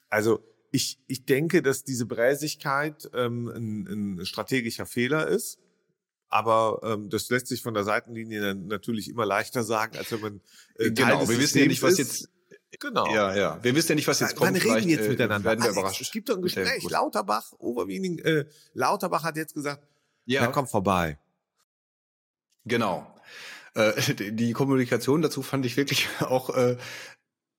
Also 0.08 0.40
ich, 0.72 0.98
ich 1.06 1.24
denke, 1.24 1.62
dass 1.62 1.84
diese 1.84 2.06
Bräsigkeit 2.06 3.08
ähm, 3.14 3.46
ein, 3.48 4.18
ein 4.18 4.26
strategischer 4.26 4.86
Fehler 4.86 5.28
ist. 5.28 5.60
Aber 6.34 6.80
ähm, 6.82 7.10
das 7.10 7.30
lässt 7.30 7.46
sich 7.46 7.62
von 7.62 7.74
der 7.74 7.84
Seitenlinie 7.84 8.56
natürlich 8.56 9.08
immer 9.08 9.24
leichter 9.24 9.62
sagen, 9.62 9.96
als 9.96 10.10
wenn 10.10 10.20
man 10.20 10.40
äh, 10.74 10.90
genau. 10.90 11.28
Wir 11.28 11.38
wissen 11.38 11.58
ja 11.58 11.66
nicht, 11.66 11.80
was 11.80 11.96
jetzt 11.96 12.28
Genau. 12.80 13.06
Ja, 13.14 13.32
ja. 13.36 13.62
Wir 13.62 13.76
wissen 13.76 13.90
ja 13.90 13.94
nicht, 13.94 14.08
was 14.08 14.18
jetzt 14.18 14.34
kommt. 14.34 14.52
Wann 14.52 14.56
reden 14.56 14.88
jetzt 14.88 15.06
äh, 15.06 15.10
miteinander? 15.10 15.50
Werden 15.50 15.60
wir 15.60 15.66
Alex, 15.66 15.78
überrascht. 15.78 16.00
Es 16.00 16.10
gibt 16.10 16.28
doch 16.28 16.34
ein 16.34 16.42
Gespräch. 16.42 16.82
Lauterbach, 16.90 17.52
Oberwiening, 17.58 18.18
äh, 18.18 18.46
Lauterbach 18.72 19.22
hat 19.22 19.36
jetzt 19.36 19.54
gesagt, 19.54 19.86
ja. 20.24 20.40
er 20.40 20.48
kommt 20.48 20.68
vorbei. 20.68 21.16
Genau. 22.64 23.06
Äh, 23.74 23.92
die 24.32 24.52
Kommunikation 24.54 25.22
dazu 25.22 25.40
fand 25.40 25.64
ich 25.66 25.76
wirklich 25.76 26.08
auch 26.18 26.50
äh, 26.50 26.76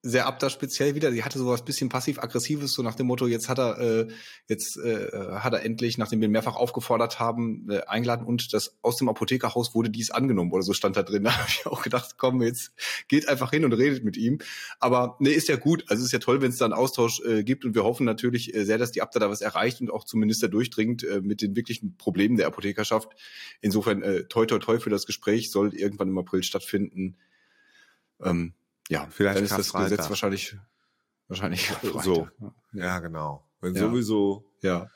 sehr 0.06 0.28
ab 0.28 0.38
da 0.38 0.52
speziell 0.52 0.94
wieder. 0.94 1.12
Sie 1.12 1.24
hatte 1.24 1.40
sowas 1.40 1.66
bisschen 1.66 1.90
passiv-aggressives, 1.90 2.74
so 2.74 2.84
nach 2.84 2.94
dem 2.94 3.08
Motto, 3.08 3.26
jetzt 3.26 3.50
hat 3.50 3.58
er, 3.58 3.80
äh, 3.80 4.08
jetzt 4.48 4.78
äh, 4.78 5.10
hat 5.40 5.54
er 5.54 5.66
endlich, 5.66 5.98
nachdem 5.98 6.22
wir 6.22 6.28
ihn 6.28 6.32
mehrfach 6.32 6.56
aufgefordert 6.56 7.20
haben, 7.20 7.68
äh, 7.72 7.82
eingeladen 7.88 8.28
und 8.28 8.54
das 8.54 8.78
aus 8.84 8.98
dem 8.98 9.10
Apothekerhaus 9.10 9.74
wurde 9.74 9.90
dies 9.90 10.12
angenommen 10.12 10.52
oder 10.52 10.62
so 10.62 10.74
stand 10.74 10.96
da 10.96 11.04
drin. 11.04 11.24
Da 11.36 11.40
habe 11.40 11.50
ich 11.50 11.66
auch 11.66 11.82
gedacht, 11.82 12.16
komm, 12.18 12.44
jetzt 12.44 12.72
geht 13.08 13.28
einfach 13.28 13.50
hin 13.50 13.66
und 13.66 13.74
redet 13.74 14.04
mit 14.04 14.16
ihm. 14.16 14.38
Aber 14.80 15.16
nee, 15.20 15.32
ist 15.32 15.48
ja 15.48 15.56
gut. 15.56 15.84
Also 15.88 16.06
ist 16.06 16.12
ja 16.12 16.20
toll, 16.20 16.40
wenn 16.42 16.52
es 16.52 16.58
da 16.58 16.66
einen 16.66 16.74
Austausch 16.76 17.22
äh, 17.26 17.44
gibt 17.44 17.66
und 17.66 17.74
wir 17.74 17.84
hoffen 17.84 18.06
natürlich 18.06 18.54
äh, 18.54 18.64
sehr, 18.64 18.78
dass 18.78 18.92
die 18.92 19.02
Abda 19.02 19.20
da 19.20 19.30
was 19.30 19.42
erreicht 19.42 19.82
und 19.82 19.90
auch 19.90 20.04
zum 20.04 20.20
Minister 20.20 20.48
durchdringt 20.48 21.04
äh, 21.04 21.22
mit 21.22 21.42
den 21.42 21.56
wirklichen 21.56 21.98
Problemen 21.98 22.38
der 22.38 22.46
Apothekerschaft. 22.46 23.10
Insofern 23.60 24.04
äh, 24.04 24.26
toi 24.26 24.46
toi 24.46 24.60
toi 24.60 24.78
für 24.80 24.92
das 24.92 25.08
Gespräch 25.08 25.50
soll 25.50 25.74
irgendwann 25.74 26.10
im 26.10 26.18
April 26.20 26.44
stattfinden. 26.44 27.18
Ähm, 28.24 28.54
ja, 28.90 29.08
vielleicht 29.10 29.38
dann 29.38 29.44
ist 29.44 29.58
das 29.58 29.70
Freitag. 29.70 29.90
Gesetz 29.92 30.10
wahrscheinlich 30.10 30.58
wahrscheinlich 31.28 31.68
Freitag. 31.68 32.04
so. 32.04 32.28
Ja, 32.74 33.00
genau. 33.00 33.48
Wenn 33.62 33.74
ja. 33.74 33.82
sowieso. 33.82 34.52
Ja. 34.62 34.90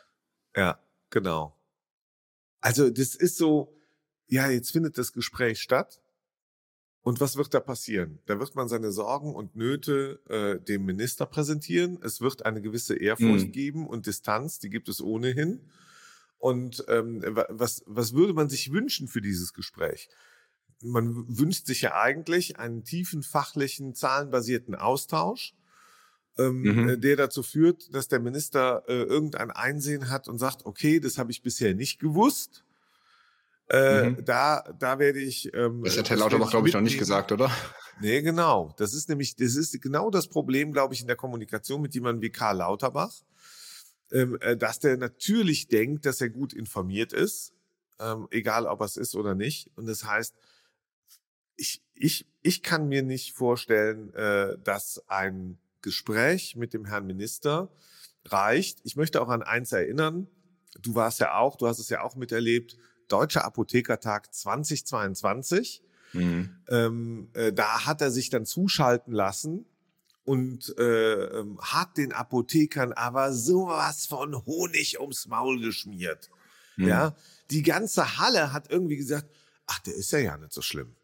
Ja, 0.55 0.79
genau. 1.09 1.57
Also 2.61 2.89
das 2.89 3.15
ist 3.15 3.37
so. 3.37 3.75
Ja, 4.27 4.49
jetzt 4.49 4.71
findet 4.71 4.97
das 4.97 5.11
Gespräch 5.13 5.59
statt. 5.59 6.01
Und 7.01 7.21
was 7.21 7.37
wird 7.37 7.53
da 7.53 7.59
passieren? 7.59 8.19
Da 8.25 8.39
wird 8.39 8.55
man 8.55 8.67
seine 8.67 8.91
Sorgen 8.91 9.33
und 9.33 9.55
Nöte 9.55 10.19
äh, 10.29 10.63
dem 10.63 10.85
Minister 10.85 11.25
präsentieren. 11.25 11.97
Es 12.03 12.21
wird 12.21 12.45
eine 12.45 12.61
gewisse 12.61 12.95
Ehrfurcht 12.95 13.47
mhm. 13.47 13.51
geben 13.51 13.87
und 13.87 14.05
Distanz, 14.05 14.59
die 14.59 14.69
gibt 14.69 14.89
es 14.89 15.01
ohnehin. 15.01 15.69
Und 16.37 16.85
ähm, 16.87 17.23
was, 17.49 17.83
was 17.85 18.13
würde 18.13 18.33
man 18.33 18.49
sich 18.49 18.71
wünschen 18.71 19.07
für 19.07 19.21
dieses 19.21 19.53
Gespräch? 19.53 20.09
Man 20.81 21.25
wünscht 21.27 21.65
sich 21.65 21.81
ja 21.81 21.95
eigentlich 21.95 22.57
einen 22.57 22.83
tiefen 22.83 23.23
fachlichen, 23.23 23.93
zahlenbasierten 23.93 24.75
Austausch, 24.75 25.53
ähm, 26.37 26.61
mhm. 26.61 26.89
Äh, 26.89 26.97
der 26.97 27.17
dazu 27.17 27.43
führt, 27.43 27.93
dass 27.93 28.07
der 28.07 28.19
Minister 28.19 28.83
äh, 28.87 29.03
irgendein 29.03 29.51
Einsehen 29.51 30.09
hat 30.09 30.27
und 30.27 30.37
sagt, 30.37 30.65
okay, 30.65 30.99
das 30.99 31.17
habe 31.17 31.31
ich 31.31 31.41
bisher 31.41 31.75
nicht 31.75 31.99
gewusst. 31.99 32.63
Äh, 33.69 34.11
mhm. 34.11 34.25
Da, 34.25 34.63
da 34.79 34.99
werde 34.99 35.19
ich. 35.19 35.53
Ähm, 35.53 35.83
das 35.83 35.97
hat 35.97 36.09
Herr 36.09 36.17
Lauterbach, 36.17 36.49
glaube 36.49 36.67
ich, 36.67 36.73
noch 36.73 36.81
nicht 36.81 36.97
gesagt, 36.97 37.31
oder? 37.31 37.51
Nee, 38.01 38.21
genau. 38.21 38.73
Das 38.77 38.93
ist 38.93 39.09
nämlich, 39.09 39.35
das 39.35 39.55
ist 39.55 39.79
genau 39.81 40.09
das 40.09 40.27
Problem, 40.27 40.71
glaube 40.71 40.93
ich, 40.93 41.01
in 41.01 41.07
der 41.07 41.17
Kommunikation 41.17 41.81
mit 41.81 41.93
jemandem 41.93 42.21
wie 42.21 42.31
Karl 42.31 42.57
Lauterbach, 42.57 43.13
ähm, 44.11 44.37
äh, 44.39 44.55
dass 44.55 44.79
der 44.79 44.97
natürlich 44.97 45.67
denkt, 45.67 46.05
dass 46.05 46.21
er 46.21 46.29
gut 46.29 46.53
informiert 46.53 47.11
ist, 47.11 47.53
ähm, 47.99 48.27
egal 48.31 48.65
ob 48.65 48.79
er 48.79 48.85
es 48.85 48.97
ist 48.97 49.15
oder 49.15 49.35
nicht. 49.35 49.69
Und 49.75 49.87
das 49.87 50.05
heißt, 50.05 50.33
ich, 51.59 51.81
ich, 51.93 52.25
ich 52.41 52.63
kann 52.63 52.87
mir 52.87 53.03
nicht 53.03 53.33
vorstellen, 53.33 54.13
äh, 54.13 54.57
dass 54.63 55.03
ein 55.07 55.59
Gespräch 55.81 56.55
mit 56.55 56.73
dem 56.73 56.85
Herrn 56.85 57.05
Minister 57.05 57.69
reicht. 58.25 58.79
Ich 58.83 58.95
möchte 58.95 59.21
auch 59.21 59.29
an 59.29 59.43
eins 59.43 59.71
erinnern. 59.71 60.27
Du 60.81 60.95
warst 60.95 61.19
ja 61.19 61.35
auch, 61.35 61.57
du 61.57 61.67
hast 61.67 61.79
es 61.79 61.89
ja 61.89 62.01
auch 62.01 62.15
miterlebt. 62.15 62.77
Deutscher 63.07 63.43
Apothekertag 63.43 64.33
2022. 64.33 65.83
Mhm. 66.13 66.55
Ähm, 66.69 67.29
äh, 67.33 67.51
da 67.51 67.85
hat 67.85 68.01
er 68.01 68.11
sich 68.11 68.29
dann 68.29 68.45
zuschalten 68.45 69.13
lassen 69.13 69.65
und 70.23 70.75
äh, 70.77 71.39
ähm, 71.39 71.59
hat 71.61 71.97
den 71.97 72.13
Apothekern 72.13 72.93
aber 72.93 73.33
sowas 73.33 74.05
von 74.05 74.45
Honig 74.45 74.99
ums 74.99 75.27
Maul 75.27 75.59
geschmiert. 75.59 76.29
Mhm. 76.77 76.87
Ja, 76.87 77.15
die 77.51 77.63
ganze 77.63 78.17
Halle 78.17 78.53
hat 78.53 78.71
irgendwie 78.71 78.97
gesagt, 78.97 79.27
ach, 79.67 79.79
der 79.79 79.95
ist 79.95 80.11
ja 80.11 80.19
ja 80.19 80.37
nicht 80.37 80.53
so 80.53 80.61
schlimm. 80.61 80.95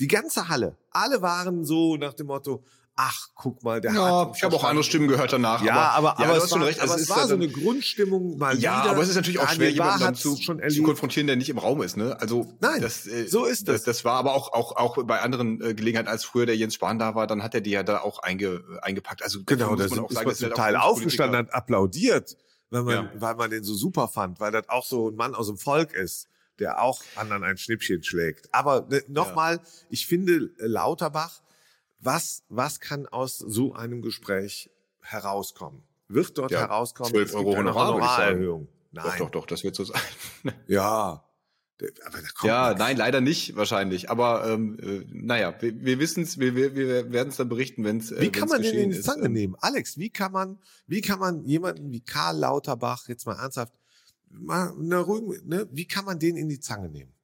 Die 0.00 0.08
ganze 0.08 0.48
Halle. 0.48 0.76
Alle 0.90 1.22
waren 1.22 1.64
so 1.64 1.96
nach 1.96 2.14
dem 2.14 2.28
Motto, 2.28 2.64
ach, 2.96 3.28
guck 3.34 3.62
mal, 3.62 3.80
der 3.80 3.92
ja, 3.92 4.20
hat. 4.20 4.36
Ich 4.36 4.42
habe 4.42 4.56
auch 4.56 4.64
andere 4.64 4.82
Stimmen 4.82 5.08
gehört 5.08 5.32
danach. 5.32 5.62
Ja, 5.62 5.90
aber, 5.90 6.12
aber, 6.12 6.22
ja, 6.22 6.28
aber 6.30 6.44
es, 6.44 6.50
war, 6.50 6.66
recht, 6.66 6.80
aber 6.80 6.94
es, 6.94 7.02
es 7.02 7.10
war 7.10 7.26
so 7.26 7.34
eine 7.34 7.48
Grundstimmung 7.48 8.38
mal 8.38 8.58
Ja, 8.58 8.80
wieder. 8.80 8.90
aber 8.92 9.02
es 9.02 9.10
ist 9.10 9.16
natürlich 9.16 9.38
auch 9.40 9.48
schwer, 9.48 9.70
jemanden 9.70 10.14
zu, 10.14 10.34
zu 10.34 10.82
konfrontieren, 10.82 11.26
der 11.26 11.36
nicht 11.36 11.50
im 11.50 11.58
Raum 11.58 11.82
ist. 11.82 11.96
Ne? 11.96 12.18
Also 12.20 12.52
Nein, 12.60 12.80
das, 12.80 13.06
äh, 13.06 13.26
so 13.26 13.44
ist 13.44 13.68
das. 13.68 13.76
das. 13.76 14.00
Das 14.00 14.04
war 14.04 14.14
aber 14.14 14.34
auch, 14.34 14.52
auch, 14.52 14.76
auch 14.76 15.02
bei 15.04 15.20
anderen 15.20 15.60
äh, 15.60 15.74
Gelegenheiten, 15.74 16.08
als 16.08 16.24
früher 16.24 16.46
der 16.46 16.56
Jens 16.56 16.74
Spahn 16.74 16.98
da 16.98 17.14
war, 17.14 17.26
dann 17.26 17.42
hat 17.42 17.54
er 17.54 17.60
die 17.60 17.70
ja 17.70 17.82
da 17.82 18.00
auch 18.00 18.20
einge, 18.20 18.62
eingepackt. 18.82 19.22
Also 19.22 19.40
genau, 19.44 19.76
da 19.76 19.84
ist 19.84 19.96
man 19.96 20.08
zum 20.08 20.54
Teil 20.54 20.76
aufgestanden, 20.76 21.38
hat 21.38 21.54
applaudiert, 21.54 22.36
weil 22.70 22.82
man, 22.82 22.94
ja. 22.94 23.10
weil 23.14 23.34
man 23.34 23.50
den 23.50 23.64
so 23.64 23.74
super 23.74 24.08
fand, 24.08 24.40
weil 24.40 24.52
das 24.52 24.68
auch 24.68 24.84
so 24.84 25.10
ein 25.10 25.16
Mann 25.16 25.34
aus 25.34 25.46
dem 25.46 25.58
Volk 25.58 25.92
ist 25.92 26.28
der 26.60 26.82
auch 26.82 27.02
anderen 27.16 27.42
ein 27.42 27.56
Schnippchen 27.56 28.02
schlägt. 28.02 28.52
Aber 28.54 28.86
ne, 28.88 29.02
nochmal, 29.08 29.56
ja. 29.56 29.62
ich 29.88 30.06
finde 30.06 30.50
äh, 30.58 30.66
Lauterbach, 30.66 31.42
was, 31.98 32.44
was 32.48 32.80
kann 32.80 33.06
aus 33.06 33.38
so 33.38 33.74
einem 33.74 34.02
Gespräch 34.02 34.70
herauskommen? 35.02 35.82
Wird 36.08 36.38
dort 36.38 36.50
ja, 36.50 36.60
herauskommen, 36.60 37.12
12 37.12 37.34
Euro 37.34 37.56
Honorar, 37.56 37.88
Honorarerhöhung? 37.94 38.68
Nein. 38.92 39.04
Doch, 39.06 39.18
doch, 39.18 39.30
doch, 39.30 39.46
das 39.46 39.64
wird 39.64 39.76
so 39.76 39.84
sein. 39.84 40.00
ja, 40.66 41.24
ja, 42.42 42.74
nein, 42.74 42.96
leider 42.96 43.20
nicht 43.20 43.56
wahrscheinlich. 43.56 44.10
Aber 44.10 44.46
ähm, 44.48 44.78
äh, 44.82 45.04
naja, 45.12 45.54
wir, 45.60 45.80
wir 45.82 45.98
wissen 45.98 46.24
es, 46.24 46.38
wir, 46.38 46.54
wir, 46.54 46.74
wir 46.74 47.12
werden 47.12 47.30
es 47.30 47.36
dann 47.36 47.48
berichten, 47.48 47.84
wenn 47.84 47.98
es. 47.98 48.12
Äh, 48.12 48.20
wie 48.20 48.32
kann 48.32 48.48
man 48.48 48.62
denn 48.62 48.74
in 48.74 48.90
die 48.90 49.00
Zange 49.00 49.26
ähm. 49.26 49.32
nehmen, 49.32 49.56
Alex? 49.60 49.96
Wie 49.96 50.10
kann 50.10 50.32
man, 50.32 50.58
wie 50.86 51.00
kann 51.00 51.18
man 51.18 51.44
jemanden 51.44 51.90
wie 51.90 52.00
Karl 52.00 52.36
Lauterbach 52.36 53.08
jetzt 53.08 53.26
mal 53.26 53.38
ernsthaft 53.38 53.72
mal 54.30 54.74
na, 54.78 55.00
ruhig, 55.00 55.42
ne? 55.44 55.68
wie 55.70 55.86
kann 55.86 56.04
man 56.04 56.18
den 56.18 56.36
in 56.36 56.48
die 56.48 56.60
Zange 56.60 56.88
nehmen? 56.88 57.14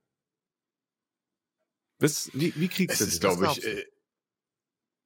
Was, 1.98 2.30
wie, 2.34 2.52
wie 2.56 2.68
kriegst 2.68 3.00
es 3.00 3.18
du 3.18 3.26
das? 3.26 3.38
glaube 3.38 3.52
ich, 3.52 3.64
äh, 3.64 3.84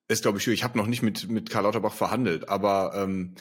ist 0.09 0.23
glaube 0.23 0.39
ich, 0.39 0.49
ich 0.49 0.65
habe 0.65 0.77
noch 0.77 0.87
nicht 0.87 1.03
mit 1.03 1.29
mit 1.29 1.51
Karl 1.51 1.65
Lauterbach 1.65 1.95
verhandelt, 1.95 2.49
aber 2.49 2.93
ähm, 2.97 3.37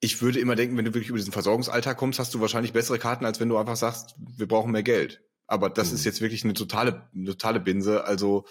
ich 0.00 0.22
würde 0.22 0.40
immer 0.40 0.54
denken, 0.54 0.76
wenn 0.76 0.84
du 0.84 0.94
wirklich 0.94 1.08
über 1.08 1.18
diesen 1.18 1.32
Versorgungsalltag 1.32 1.96
kommst, 1.96 2.18
hast 2.18 2.32
du 2.32 2.40
wahrscheinlich 2.40 2.72
bessere 2.72 2.98
Karten, 2.98 3.24
als 3.24 3.40
wenn 3.40 3.48
du 3.48 3.58
einfach 3.58 3.76
sagst, 3.76 4.14
wir 4.18 4.46
brauchen 4.46 4.70
mehr 4.70 4.82
Geld. 4.84 5.22
Aber 5.46 5.70
das 5.70 5.88
mhm. 5.88 5.94
ist 5.96 6.04
jetzt 6.04 6.20
wirklich 6.20 6.44
eine 6.44 6.54
totale, 6.54 7.08
totale 7.26 7.58
Binse. 7.58 8.04
Also 8.04 8.46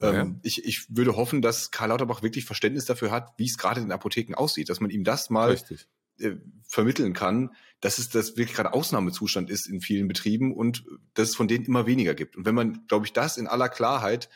ähm, 0.00 0.14
ja. 0.14 0.40
ich, 0.42 0.64
ich 0.64 0.86
würde 0.88 1.16
hoffen, 1.16 1.42
dass 1.42 1.70
Karl 1.70 1.88
Lauterbach 1.88 2.22
wirklich 2.22 2.44
Verständnis 2.44 2.84
dafür 2.84 3.10
hat, 3.10 3.32
wie 3.36 3.46
es 3.46 3.58
gerade 3.58 3.80
in 3.80 3.86
den 3.86 3.92
Apotheken 3.92 4.34
aussieht, 4.34 4.68
dass 4.68 4.80
man 4.80 4.90
ihm 4.90 5.02
das 5.02 5.30
mal 5.30 5.50
Richtig. 5.50 5.88
Äh, 6.22 6.36
vermitteln 6.72 7.12
kann, 7.12 7.50
dass 7.80 7.98
es 7.98 8.08
das 8.08 8.38
wirklich 8.38 8.56
gerade 8.56 8.72
Ausnahmezustand 8.72 9.50
ist 9.50 9.68
in 9.68 9.82
vielen 9.82 10.08
Betrieben 10.08 10.54
und 10.54 10.84
dass 11.12 11.28
es 11.28 11.36
von 11.36 11.46
denen 11.46 11.66
immer 11.66 11.84
weniger 11.84 12.14
gibt. 12.14 12.34
Und 12.34 12.46
wenn 12.46 12.54
man, 12.54 12.86
glaube 12.86 13.04
ich, 13.04 13.12
das 13.12 13.36
in 13.36 13.46
aller 13.46 13.68
Klarheit 13.68 14.30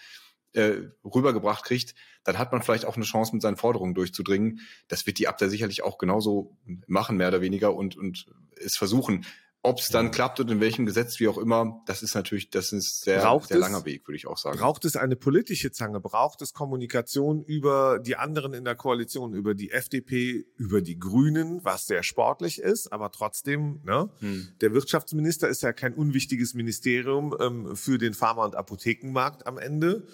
äh, 0.52 0.82
rübergebracht 1.02 1.64
kriegt, 1.64 1.94
dann 2.24 2.38
hat 2.38 2.52
man 2.52 2.60
vielleicht 2.60 2.84
auch 2.84 2.96
eine 2.96 3.06
Chance, 3.06 3.32
mit 3.32 3.40
seinen 3.40 3.56
Forderungen 3.56 3.94
durchzudringen. 3.94 4.60
Das 4.88 5.06
wird 5.06 5.18
die 5.18 5.28
Abwehr 5.28 5.48
sicherlich 5.48 5.82
auch 5.82 5.96
genauso 5.96 6.58
machen, 6.86 7.16
mehr 7.16 7.28
oder 7.28 7.40
weniger, 7.40 7.74
und, 7.74 7.96
und 7.96 8.26
es 8.56 8.76
versuchen. 8.76 9.24
Ob 9.66 9.80
es 9.80 9.88
dann 9.88 10.12
klappt 10.12 10.38
und 10.38 10.50
in 10.50 10.60
welchem 10.60 10.86
Gesetz, 10.86 11.18
wie 11.18 11.26
auch 11.26 11.38
immer, 11.38 11.82
das 11.86 12.02
ist 12.02 12.14
natürlich, 12.14 12.50
das 12.50 12.72
ist 12.72 13.02
sehr, 13.02 13.20
braucht 13.20 13.48
sehr 13.48 13.58
langer 13.58 13.84
Weg, 13.84 14.06
würde 14.06 14.16
ich 14.16 14.26
auch 14.26 14.38
sagen. 14.38 14.58
Braucht 14.58 14.84
es 14.84 14.94
eine 14.94 15.16
politische 15.16 15.72
Zange? 15.72 16.00
Braucht 16.00 16.40
es 16.40 16.52
Kommunikation 16.52 17.42
über 17.42 17.98
die 17.98 18.14
anderen 18.14 18.54
in 18.54 18.64
der 18.64 18.76
Koalition, 18.76 19.34
über 19.34 19.54
die 19.54 19.72
FDP, 19.72 20.46
über 20.56 20.82
die 20.82 20.98
Grünen, 20.98 21.64
was 21.64 21.86
sehr 21.86 22.04
sportlich 22.04 22.60
ist, 22.60 22.92
aber 22.92 23.10
trotzdem, 23.10 23.80
ne? 23.84 24.08
Hm. 24.20 24.48
Der 24.60 24.72
Wirtschaftsminister 24.72 25.48
ist 25.48 25.62
ja 25.62 25.72
kein 25.72 25.94
unwichtiges 25.94 26.54
Ministerium 26.54 27.34
ähm, 27.40 27.74
für 27.74 27.98
den 27.98 28.14
Pharma- 28.14 28.44
und 28.44 28.54
Apothekenmarkt 28.54 29.46
am 29.46 29.58
Ende, 29.58 30.06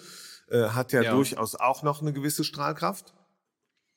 äh, 0.49 0.69
hat 0.69 0.93
ja, 0.93 1.03
ja 1.03 1.11
durchaus 1.11 1.53
auch 1.55 1.83
noch 1.83 2.01
eine 2.01 2.11
gewisse 2.11 2.43
Strahlkraft. 2.43 3.13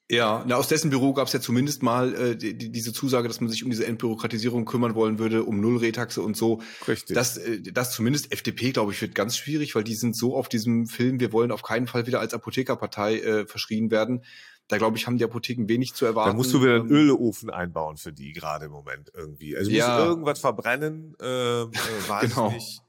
Ja, 0.08 0.44
na, 0.46 0.54
aus 0.54 0.68
dessen 0.68 0.90
Büro 0.90 1.12
gab 1.14 1.26
es 1.26 1.32
ja 1.32 1.40
zumindest 1.40 1.82
mal 1.82 2.14
äh, 2.14 2.36
die, 2.36 2.56
die, 2.56 2.70
diese 2.70 2.92
Zusage, 2.92 3.26
dass 3.26 3.40
man 3.40 3.50
sich 3.50 3.64
um 3.64 3.70
diese 3.70 3.86
Entbürokratisierung 3.86 4.64
kümmern 4.64 4.94
wollen 4.94 5.18
würde, 5.18 5.42
um 5.42 5.60
Nullretaxe 5.60 6.22
und 6.22 6.36
so. 6.36 6.62
Richtig. 6.86 7.16
Das, 7.16 7.38
äh, 7.38 7.60
das 7.60 7.90
zumindest 7.90 8.32
FDP, 8.32 8.70
glaube 8.70 8.92
ich, 8.92 9.02
wird 9.02 9.16
ganz 9.16 9.36
schwierig, 9.36 9.74
weil 9.74 9.82
die 9.82 9.96
sind 9.96 10.16
so 10.16 10.36
auf 10.36 10.48
diesem 10.48 10.86
Film, 10.86 11.18
wir 11.18 11.32
wollen 11.32 11.50
auf 11.50 11.62
keinen 11.62 11.88
Fall 11.88 12.06
wieder 12.06 12.20
als 12.20 12.34
Apothekerpartei 12.34 13.18
äh, 13.18 13.46
verschrien 13.46 13.90
werden. 13.90 14.22
Da 14.68 14.78
glaube 14.78 14.96
ich, 14.96 15.06
haben 15.06 15.18
die 15.18 15.24
Apotheken 15.24 15.68
wenig 15.68 15.94
zu 15.94 16.06
erwarten. 16.06 16.30
Da 16.30 16.36
musst 16.36 16.52
du 16.52 16.62
wieder 16.62 16.76
einen 16.76 16.88
ähm, 16.88 16.94
Öleofen 16.94 17.50
einbauen 17.50 17.96
für 17.96 18.12
die 18.12 18.32
gerade 18.32 18.66
im 18.66 18.72
Moment 18.72 19.10
irgendwie. 19.14 19.56
Also 19.56 19.70
ja. 19.70 19.96
musst 19.96 20.08
irgendwas 20.08 20.38
verbrennen, 20.38 21.16
äh, 21.20 21.62
äh, 21.62 21.68
weiß 22.08 22.20
genau. 22.34 22.50
nicht. 22.50 22.80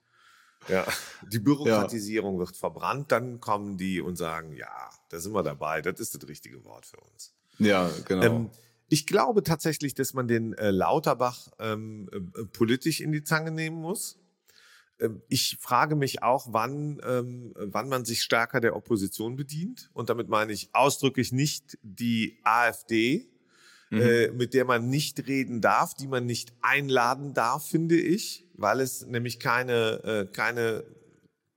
Ja, 0.67 0.85
die 1.31 1.39
Bürokratisierung 1.39 2.35
ja. 2.35 2.39
wird 2.39 2.57
verbrannt, 2.57 3.11
dann 3.11 3.39
kommen 3.39 3.77
die 3.77 4.01
und 4.01 4.17
sagen, 4.17 4.53
ja, 4.53 4.89
da 5.09 5.19
sind 5.19 5.33
wir 5.33 5.43
dabei, 5.43 5.81
das 5.81 5.99
ist 5.99 6.15
das 6.15 6.27
richtige 6.27 6.63
Wort 6.65 6.85
für 6.85 6.99
uns. 6.99 7.33
Ja, 7.59 7.89
genau. 8.05 8.23
Ähm, 8.23 8.49
ich 8.89 9.05
glaube 9.05 9.43
tatsächlich, 9.43 9.95
dass 9.95 10.13
man 10.13 10.27
den 10.27 10.53
äh, 10.53 10.71
Lauterbach 10.71 11.49
ähm, 11.59 12.09
äh, 12.13 12.45
politisch 12.45 13.01
in 13.01 13.11
die 13.11 13.23
Zange 13.23 13.51
nehmen 13.51 13.77
muss. 13.77 14.17
Ähm, 14.99 15.21
ich 15.27 15.57
frage 15.59 15.95
mich 15.95 16.23
auch, 16.23 16.47
wann, 16.51 17.01
ähm, 17.05 17.53
wann 17.55 17.89
man 17.89 18.05
sich 18.05 18.23
stärker 18.23 18.61
der 18.61 18.75
Opposition 18.75 19.35
bedient. 19.35 19.89
Und 19.93 20.09
damit 20.09 20.29
meine 20.29 20.53
ich 20.53 20.69
ausdrücklich 20.73 21.31
nicht 21.31 21.77
die 21.81 22.39
AfD, 22.43 23.27
mhm. 23.89 24.01
äh, 24.01 24.27
mit 24.31 24.53
der 24.53 24.65
man 24.65 24.89
nicht 24.89 25.27
reden 25.27 25.61
darf, 25.61 25.93
die 25.93 26.07
man 26.07 26.25
nicht 26.25 26.53
einladen 26.61 27.33
darf, 27.33 27.67
finde 27.67 27.99
ich, 27.99 28.45
weil 28.55 28.79
es 28.79 29.05
nämlich 29.05 29.39
keine, 29.39 30.03
äh, 30.03 30.33
keine 30.33 30.83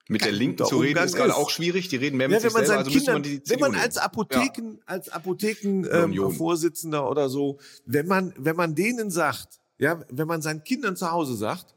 Mit 0.08 0.24
der 0.24 0.32
Linken 0.32 0.64
zu 0.64 0.78
reden 0.78 1.02
ist 1.04 1.16
gerade 1.16 1.36
auch 1.36 1.50
schwierig. 1.50 1.88
Die 1.88 1.96
reden 1.96 2.16
mehr 2.16 2.28
mit 2.28 2.42
ja, 2.42 2.50
sich 2.50 2.52
selber. 2.52 2.78
Also 2.78 2.90
Kindern, 2.90 3.22
man 3.22 3.40
wenn 3.46 3.60
man 3.60 3.74
als 3.74 3.96
Apotheken, 3.96 4.78
ja. 4.78 4.82
als 4.86 5.08
Apothekenvorsitzender 5.08 7.00
ähm, 7.00 7.04
oder 7.04 7.28
so, 7.28 7.58
wenn 7.86 8.06
man, 8.06 8.34
wenn 8.36 8.56
man 8.56 8.74
denen 8.74 9.10
sagt, 9.10 9.60
ja, 9.78 10.04
wenn 10.10 10.28
man 10.28 10.42
seinen 10.42 10.62
Kindern 10.62 10.96
zu 10.96 11.10
Hause 11.10 11.36
sagt, 11.36 11.74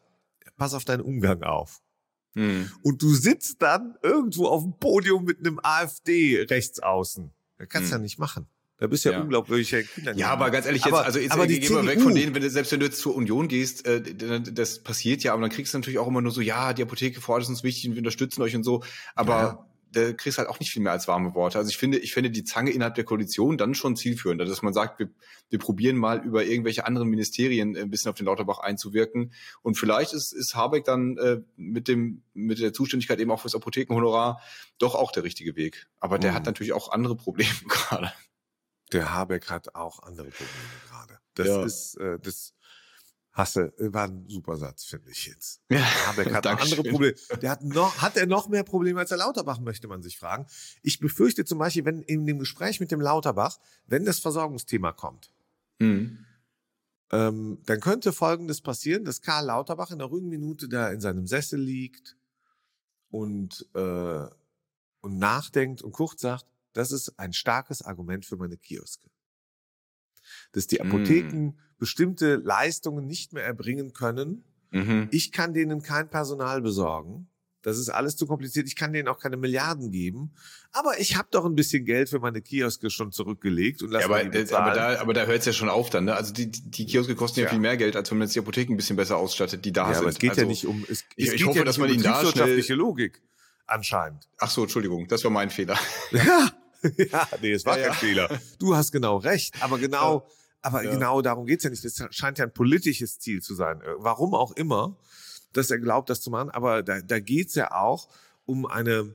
pass 0.58 0.74
auf 0.74 0.86
deinen 0.86 1.02
Umgang 1.02 1.44
auf. 1.44 1.82
Hm. 2.36 2.70
Und 2.82 3.02
du 3.02 3.14
sitzt 3.14 3.62
dann 3.62 3.96
irgendwo 4.02 4.48
auf 4.48 4.64
dem 4.64 4.78
Podium 4.80 5.24
mit 5.24 5.40
einem 5.40 5.60
AfD-Rechtsaußen. 5.62 7.32
Das 7.58 7.70
kannst 7.70 7.92
du 7.92 7.96
hm. 7.96 8.02
ja 8.02 8.04
nicht 8.04 8.20
machen. 8.20 8.48
Da 8.78 8.88
bist 8.88 9.06
du 9.06 9.10
ja, 9.10 9.16
ja 9.16 9.22
unglaublich 9.22 9.70
Kinder. 9.94 10.16
Ja, 10.16 10.30
aber 10.30 10.50
ganz 10.50 10.66
ehrlich, 10.66 10.84
jetzt, 10.84 10.94
aber, 10.94 11.06
also 11.06 11.20
jetzt 11.20 11.32
aber 11.32 11.48
gehen 11.48 11.62
wir 11.70 11.86
weg 11.86 12.02
von 12.02 12.16
denen, 12.16 12.36
wenn 12.36 12.42
du, 12.42 12.50
selbst 12.50 12.72
wenn 12.72 12.80
du 12.80 12.88
jetzt 12.88 13.00
zur 13.00 13.16
Union 13.16 13.48
gehst, 13.48 13.86
äh, 13.86 14.02
das 14.52 14.84
passiert 14.84 15.24
ja, 15.24 15.34
aber 15.34 15.42
dann 15.42 15.52
kriegst 15.52 15.74
du 15.74 15.78
natürlich 15.78 16.00
auch 16.00 16.08
immer 16.08 16.22
nur 16.22 16.32
so, 16.32 16.42
ja, 16.42 16.74
die 16.74 16.82
Apotheke 16.82 17.22
vor 17.22 17.36
Ort 17.36 17.44
ist 17.44 17.50
uns 17.50 17.64
wichtig 17.64 17.88
und 17.88 17.96
wir 17.96 18.00
unterstützen 18.00 18.42
euch 18.42 18.56
und 18.56 18.64
so. 18.64 18.84
Aber 19.16 19.34
ja 19.34 19.66
da 19.94 20.12
kriegst 20.14 20.38
halt 20.38 20.50
auch 20.50 20.60
nicht 20.60 20.72
viel 20.72 20.82
mehr 20.82 20.92
als 20.92 21.08
warme 21.08 21.36
Worte. 21.36 21.58
Also 21.58 21.70
ich 21.70 21.78
finde, 21.78 22.00
ich 22.00 22.14
finde 22.14 22.32
die 22.32 22.44
Zange 22.44 22.72
innerhalb 22.72 22.96
der 22.96 23.04
Koalition 23.04 23.58
dann 23.58 23.76
schon 23.76 23.96
zielführender, 23.96 24.46
dass 24.46 24.62
man 24.62 24.74
sagt, 24.74 25.00
wir, 25.00 25.10
wir 25.50 25.60
probieren 25.60 25.98
mal 25.98 26.20
über 26.24 26.44
irgendwelche 26.44 26.86
anderen 26.86 27.10
Ministerien 27.10 27.78
ein 27.78 27.90
bisschen 27.90 28.10
auf 28.10 28.18
den 28.18 28.26
Lauterbach 28.26 28.60
einzuwirken. 28.60 29.34
Und 29.62 29.78
vielleicht 29.78 30.14
ist, 30.14 30.34
ist 30.34 30.56
Habeck 30.56 30.84
dann 30.86 31.18
äh, 31.18 31.42
mit 31.56 31.88
dem, 31.88 32.24
mit 32.34 32.60
der 32.60 32.74
Zuständigkeit 32.74 33.20
eben 33.20 33.32
auch 33.32 33.42
fürs 33.42 33.56
Apothekenhonorar 33.56 34.42
doch 34.80 34.96
auch 34.96 35.12
der 35.12 35.24
richtige 35.24 35.56
Weg. 35.56 35.88
Aber 36.00 36.20
der 36.20 36.32
mhm. 36.32 36.36
hat 36.36 36.46
natürlich 36.46 36.74
auch 36.74 36.92
andere 36.92 37.16
Probleme 37.16 37.54
gerade. 37.68 38.12
Der 38.94 39.14
Habeck 39.14 39.50
hat 39.50 39.76
auch 39.76 40.04
andere 40.04 40.30
Probleme 40.30 40.74
gerade. 40.90 41.20
Das 41.36 41.48
ja. 41.48 41.64
ist, 41.64 41.96
äh, 41.96 42.20
das, 42.20 42.54
Hasse, 43.34 43.74
äh, 43.80 43.92
war 43.92 44.08
ein 44.08 44.26
super 44.30 44.58
Satz, 44.58 44.86
finde 44.86 45.10
ich 45.10 45.26
jetzt. 45.26 45.62
Ja, 45.70 45.80
Habeck 45.80 46.32
hat 46.34 46.46
noch 46.46 46.60
andere 46.60 46.84
Probleme. 46.84 47.16
Der 47.42 47.50
hat 47.50 47.64
noch, 47.64 47.98
hat 48.02 48.16
er 48.16 48.28
noch 48.28 48.48
mehr 48.48 48.64
Probleme 48.64 49.00
als 49.00 49.10
der 49.10 49.18
Lauterbach, 49.18 49.60
möchte 49.60 49.88
man 49.88 50.04
sich 50.04 50.20
fragen. 50.20 50.46
Ich 50.84 51.00
befürchte 51.00 51.44
zum 51.44 51.58
Beispiel, 51.58 51.84
wenn 51.86 52.04
in 52.04 52.28
dem 52.28 52.38
Gespräch 52.38 52.80
mit 52.80 52.92
dem 52.92 53.02
Lauterbach, 53.02 53.58
wenn 53.88 54.06
das 54.06 54.20
Versorgungsthema 54.20 54.94
kommt, 54.94 55.32
mhm. 55.80 56.26
ähm, 57.12 57.60
dann 57.66 57.80
könnte 57.80 58.14
Folgendes 58.14 58.62
passieren, 58.62 59.04
dass 59.04 59.22
Karl 59.22 59.48
Lauterbach 59.48 59.90
in 59.90 59.98
der 59.98 60.08
ruhigen 60.08 60.30
Minute 60.30 60.70
da 60.70 60.92
in 60.92 61.02
seinem 61.02 61.26
Sessel 61.26 61.60
liegt 61.60 62.16
und, 63.10 63.68
äh, 63.74 64.28
und 65.02 65.18
nachdenkt 65.18 65.82
und 65.82 65.92
kurz 65.92 66.22
sagt, 66.22 66.46
das 66.74 66.92
ist 66.92 67.20
ein 67.20 67.34
starkes 67.34 67.82
Argument 67.82 68.26
für 68.26 68.38
meine 68.38 68.58
Kioske. 68.58 69.10
Dass 70.52 70.68
die 70.68 70.82
Apotheken 70.82 71.48
mm 71.48 71.58
bestimmte 71.84 72.36
Leistungen 72.36 73.08
nicht 73.08 73.34
mehr 73.34 73.44
erbringen 73.44 73.92
können. 73.92 74.46
Mhm. 74.72 75.10
Ich 75.12 75.34
kann 75.34 75.54
denen 75.54 75.82
kein 75.82 76.10
Personal 76.10 76.62
besorgen. 76.62 77.28
Das 77.62 77.78
ist 77.78 77.90
alles 77.90 78.16
zu 78.16 78.26
kompliziert. 78.26 78.68
Ich 78.68 78.78
kann 78.78 78.94
denen 78.94 79.10
auch 79.10 79.20
keine 79.20 79.36
Milliarden 79.36 79.92
geben. 79.92 80.34
Aber 80.72 80.98
ich 81.02 81.18
habe 81.18 81.28
doch 81.32 81.44
ein 81.44 81.56
bisschen 81.56 81.84
Geld 81.84 82.08
für 82.08 82.20
meine 82.20 82.42
Kioske 82.42 82.90
schon 82.90 83.12
zurückgelegt 83.12 83.84
und 83.84 83.92
lasse 83.92 84.08
ja, 84.08 84.16
aber, 84.16 84.24
die 84.24 84.54
aber 84.54 84.72
da, 84.72 85.00
aber 85.02 85.14
da 85.14 85.26
hört 85.26 85.40
es 85.40 85.46
ja 85.46 85.52
schon 85.52 85.68
auf 85.68 85.90
dann. 85.90 86.06
Ne? 86.06 86.16
Also 86.16 86.32
die, 86.32 86.50
die 86.50 86.86
Kioske 86.86 87.16
kosten 87.16 87.42
ja. 87.42 87.48
ja 87.48 87.50
viel 87.50 87.60
mehr 87.60 87.76
Geld, 87.76 87.98
als 87.98 88.10
wenn 88.12 88.18
man 88.18 88.28
jetzt 88.28 88.36
die 88.36 88.40
Apotheken 88.40 88.74
ein 88.76 88.78
bisschen 88.78 88.96
besser 88.96 89.18
ausstattet, 89.18 89.66
die 89.66 89.74
da 89.74 89.88
ja, 89.88 89.96
sind. 89.96 90.04
Aber 90.04 90.10
es 90.10 90.20
geht 90.20 90.30
also, 90.30 90.44
ja 90.44 90.48
nicht 90.48 90.66
um. 90.66 90.86
Es, 90.90 91.04
ich, 91.18 91.28
es 91.28 91.34
ich 91.34 91.46
hoffe, 91.46 91.60
ja 91.60 91.66
dass 91.66 91.78
man 91.78 91.90
um 91.90 91.96
ihnen 91.96 92.04
da 92.04 92.26
schnell 92.26 92.64
Logik 92.70 93.22
anscheinend. 93.68 94.30
Ach 94.38 94.50
so, 94.50 94.62
Entschuldigung, 94.62 95.10
das 95.10 95.22
war 95.26 95.32
mein 95.32 95.50
Fehler. 95.50 95.78
Ja, 96.12 96.50
ja 97.12 97.28
nee, 97.42 97.52
es 97.52 97.66
war 97.66 97.80
ja, 97.80 97.88
kein 97.88 97.96
Fehler. 97.96 98.30
Du 98.60 98.76
hast 98.76 98.92
genau 98.92 99.18
recht. 99.18 99.62
Aber 99.62 99.78
genau. 99.80 100.28
Aber 100.62 100.84
ja. 100.84 100.92
genau 100.92 101.22
darum 101.22 101.46
geht's 101.46 101.64
ja 101.64 101.70
nicht. 101.70 101.84
Das 101.84 102.02
scheint 102.12 102.38
ja 102.38 102.46
ein 102.46 102.54
politisches 102.54 103.20
Ziel 103.20 103.42
zu 103.42 103.54
sein. 103.54 103.82
Äh, 103.82 103.86
warum 103.98 104.34
auch 104.34 104.54
immer, 104.54 104.98
dass 105.52 105.70
er 105.70 105.80
glaubt, 105.80 106.10
das 106.10 106.22
zu 106.22 106.32
machen. 106.32 106.50
Aber 106.50 106.84
da, 106.84 107.02
da 107.02 107.20
geht's 107.20 107.56
ja 107.56 107.72
auch 107.72 108.08
um 108.46 108.66
eine, 108.66 109.14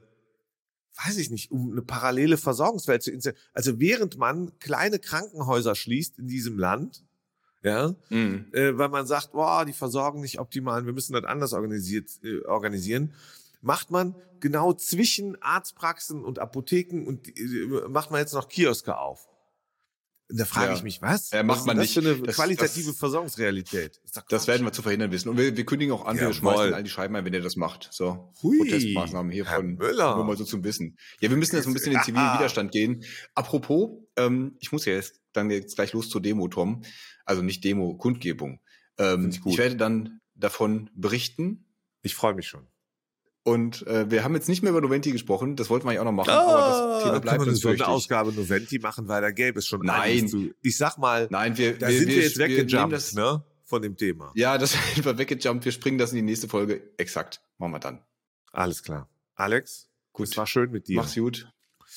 weiß 1.07 1.17
ich 1.19 1.31
nicht, 1.31 1.51
um 1.51 1.73
eine 1.73 1.83
parallele 1.83 2.37
Versorgungswelt 2.37 3.03
zu 3.03 3.11
installieren. 3.11 3.43
Also 3.53 3.81
während 3.81 4.19
man 4.19 4.59
kleine 4.59 4.99
Krankenhäuser 4.99 5.75
schließt 5.75 6.19
in 6.19 6.27
diesem 6.29 6.59
Land, 6.59 7.03
ja, 7.63 7.95
mhm. 8.09 8.47
äh, 8.53 8.77
weil 8.79 8.89
man 8.89 9.07
sagt, 9.07 9.33
boah, 9.33 9.65
die 9.65 9.73
versorgen 9.73 10.21
nicht 10.21 10.39
optimal, 10.39 10.87
wir 10.87 10.93
müssen 10.93 11.13
das 11.13 11.25
anders 11.25 11.53
organisiert, 11.53 12.09
äh, 12.23 12.45
organisieren, 12.45 13.13
macht 13.61 13.91
man 13.91 14.15
genau 14.41 14.73
zwischen 14.73 15.41
Arztpraxen 15.43 16.25
und 16.25 16.39
Apotheken 16.39 17.07
und 17.07 17.29
äh, 17.29 17.89
macht 17.89 18.11
man 18.11 18.21
jetzt 18.21 18.35
noch 18.35 18.49
Kioske 18.49 18.97
auf. 18.97 19.27
Da 20.31 20.45
frage 20.45 20.73
ja. 20.73 20.77
ich 20.77 20.83
mich, 20.83 21.01
was? 21.01 21.33
Er 21.33 21.43
macht 21.43 21.61
was 21.61 21.67
man 21.67 21.79
das 21.79 21.87
nicht. 21.87 21.95
für 21.95 22.01
eine 22.01 22.21
das, 22.21 22.37
qualitative 22.37 22.91
das, 22.91 22.99
Versorgungsrealität? 22.99 23.99
Das 24.29 24.47
werden 24.47 24.67
wir 24.67 24.73
zu 24.73 24.83
verhindern 24.83 25.11
wissen. 25.11 25.31
Und 25.31 25.39
wir, 25.39 25.57
wir 25.57 25.65
kündigen 25.65 25.95
auch 25.95 26.05
an, 26.05 26.17
ja, 26.17 26.27
wir 26.27 26.35
schmeißen 26.35 26.75
all 26.75 26.83
die 26.83 26.91
Scheiben 26.91 27.17
ein, 27.17 27.25
wenn 27.25 27.33
ihr 27.33 27.41
das 27.41 27.57
macht. 27.57 27.89
So, 27.93 28.35
Hui, 28.43 28.59
Protestmaßnahmen 28.59 29.33
hier 29.33 29.47
von 29.47 29.77
Müller. 29.77 30.17
nur 30.17 30.25
mal 30.27 30.37
so 30.37 30.45
zum 30.45 30.65
Wissen. 30.65 30.99
Ja, 31.21 31.31
wir 31.31 31.39
müssen 31.39 31.57
jetzt 31.57 31.67
ein 31.67 31.73
bisschen 31.73 31.93
in 31.93 31.99
den 31.99 32.05
zivilen 32.05 32.35
Widerstand 32.35 32.73
gehen. 32.73 33.05
Apropos, 33.35 34.03
ähm, 34.17 34.57
ich 34.61 34.71
muss 34.71 34.85
ja 34.85 34.93
jetzt 34.93 35.19
dann 35.33 35.51
jetzt 35.51 35.77
gleich 35.77 35.95
los 35.95 36.11
zur 36.11 36.21
Demo, 36.21 36.49
Tom. 36.49 36.83
Also 37.25 37.41
nicht 37.41 37.65
Demo, 37.65 37.97
Kundgebung. 37.97 38.61
Ähm, 38.99 39.31
ich, 39.31 39.41
ich 39.47 39.57
werde 39.57 39.77
dann 39.77 40.21
davon 40.35 40.91
berichten. 40.95 41.65
Ich 42.03 42.15
freue 42.15 42.35
mich 42.35 42.49
schon. 42.49 42.67
Und 43.49 43.87
äh, 43.87 44.11
wir 44.11 44.25
haben 44.25 44.35
jetzt 44.35 44.47
nicht 44.47 44.63
mehr 44.63 44.73
über 44.73 44.83
Noventi 44.83 45.11
gesprochen, 45.11 45.57
das 45.57 45.71
wollten 45.71 45.87
wir 45.87 45.95
ja 45.95 46.03
auch 46.03 46.05
noch 46.05 46.13
machen, 46.13 46.29
ah, 46.29 46.39
aber 46.39 46.93
das 46.93 47.03
Thema 47.03 47.21
bleibt 47.21 47.47
uns 47.47 47.61
so 47.61 47.71
eine 47.71 47.89
Ausgabe 47.89 48.31
Noventi 48.31 48.79
machen, 48.79 49.09
weil 49.09 49.23
da 49.23 49.31
gäbe 49.31 49.61
es 49.61 49.67
schon 49.67 49.81
Nein. 49.81 50.29
Zu, 50.29 50.53
ich 50.61 50.77
sag 50.77 50.99
mal, 50.99 51.29
Nein, 51.31 51.57
wir, 51.57 51.79
da 51.79 51.89
wir, 51.89 51.99
sind 51.99 52.09
wir, 52.09 52.17
wir 52.17 52.23
jetzt 52.25 52.37
weggejumpt, 52.37 52.93
das, 52.93 53.15
ne? 53.15 53.43
Von 53.65 53.81
dem 53.81 53.97
Thema. 53.97 54.33
Ja, 54.35 54.59
das 54.59 54.73
sind 54.95 55.03
wir 55.03 55.17
weggejumpt. 55.17 55.65
Wir 55.65 55.73
springen 55.73 55.97
das 55.97 56.11
in 56.11 56.17
die 56.17 56.23
nächste 56.23 56.47
Folge. 56.47 56.83
Exakt. 56.99 57.41
Machen 57.57 57.73
wir 57.73 57.79
dann. 57.79 58.03
Alles 58.53 58.83
klar. 58.83 59.09
Alex, 59.35 59.89
gut. 60.13 60.29
Es 60.29 60.37
war 60.37 60.47
schön 60.47 60.71
mit 60.71 60.87
dir. 60.87 60.97
Mach's 60.97 61.15
gut. 61.15 61.51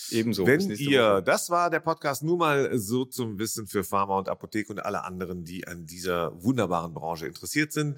Ebenso. 0.10 0.48
Wenn 0.48 0.70
ihr, 0.70 1.16
Woche. 1.16 1.24
das 1.24 1.50
war 1.50 1.70
der 1.70 1.82
Podcast 1.82 2.24
nur 2.24 2.38
mal 2.38 2.80
so 2.80 3.04
zum 3.04 3.40
Wissen 3.40 3.68
für 3.68 3.84
Pharma 3.84 4.18
und 4.18 4.30
Apotheke 4.30 4.72
und 4.72 4.80
alle 4.80 5.04
anderen, 5.04 5.44
die 5.44 5.68
an 5.68 5.86
dieser 5.86 6.42
wunderbaren 6.42 6.94
Branche 6.94 7.28
interessiert 7.28 7.74
sind. 7.74 7.98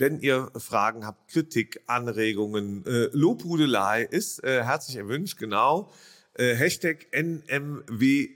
Wenn 0.00 0.18
ihr 0.20 0.50
Fragen 0.56 1.06
habt, 1.06 1.28
Kritik, 1.30 1.82
Anregungen, 1.86 2.86
äh, 2.86 3.10
Lobhudelei 3.12 4.02
ist 4.02 4.42
äh, 4.42 4.64
herzlich 4.64 4.96
erwünscht, 4.96 5.38
genau. 5.38 5.92
Äh, 6.34 6.54
Hashtag 6.54 7.06
NMWSZ. 7.12 8.32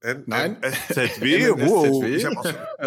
N 0.00 0.22
Nein. 0.26 0.56
SZW. 0.62 1.50
wow. 1.56 2.04
Ich 2.04 2.24
hab 2.24 2.36
auch 2.38 2.46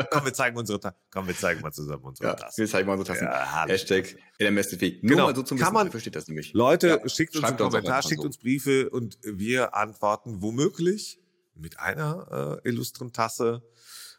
komm, 0.10 0.24
wir 0.24 0.34
zeigen 0.34 0.56
unsere 0.56 0.80
Tasse. 0.80 0.96
Komm, 1.12 1.28
wir 1.28 1.36
zeigen 1.36 1.60
mal 1.60 1.74
zusammen 1.74 2.02
unsere 2.06 2.30
ja, 2.30 2.36
Tasse. 2.36 2.62
Wir 2.62 2.68
zeigen 2.70 2.88
mal 2.88 2.98
unsere 2.98 3.18
Tassen. 3.18 3.26
Ja, 3.26 3.66
Hashtag 3.68 4.16
NMSZW. 4.40 5.00
Nur 5.02 5.10
genau. 5.10 5.26
mal 5.26 5.36
so 5.36 5.44
zum 5.44 5.58
Kann 5.58 5.74
man, 5.74 5.92
versteht 5.92 6.16
das 6.16 6.30
nämlich. 6.30 6.54
Leute, 6.54 6.88
ja, 6.88 7.10
schickt 7.10 7.36
uns 7.36 7.44
einen 7.44 7.58
Kommentar, 7.58 8.04
schickt 8.04 8.24
uns 8.24 8.38
Briefe 8.38 8.90
und 8.90 9.18
wir 9.24 9.76
antworten 9.76 10.42
womöglich 10.42 11.20
mit 11.56 11.78
einer 11.78 12.62
äh, 12.64 12.70
illustren 12.70 13.12
Tasse. 13.12 13.64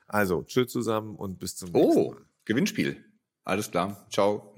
Also, 0.07 0.43
tschüss 0.43 0.71
zusammen 0.71 1.17
und 1.17 1.39
bis 1.39 1.57
zum 1.57 1.71
nächsten 1.71 1.99
oh. 1.99 2.17
Gewinnspiel. 2.45 3.05
Alles 3.45 3.71
klar. 3.71 4.07
Ciao. 4.11 4.57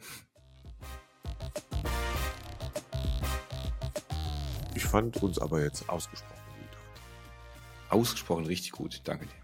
Ich 4.74 4.84
fand 4.84 5.22
uns 5.22 5.38
aber 5.38 5.62
jetzt 5.62 5.88
ausgesprochen 5.88 6.42
gut. 6.58 6.78
Ausgesprochen 7.90 8.46
richtig 8.46 8.72
gut. 8.72 9.00
Danke 9.04 9.26
dir. 9.26 9.43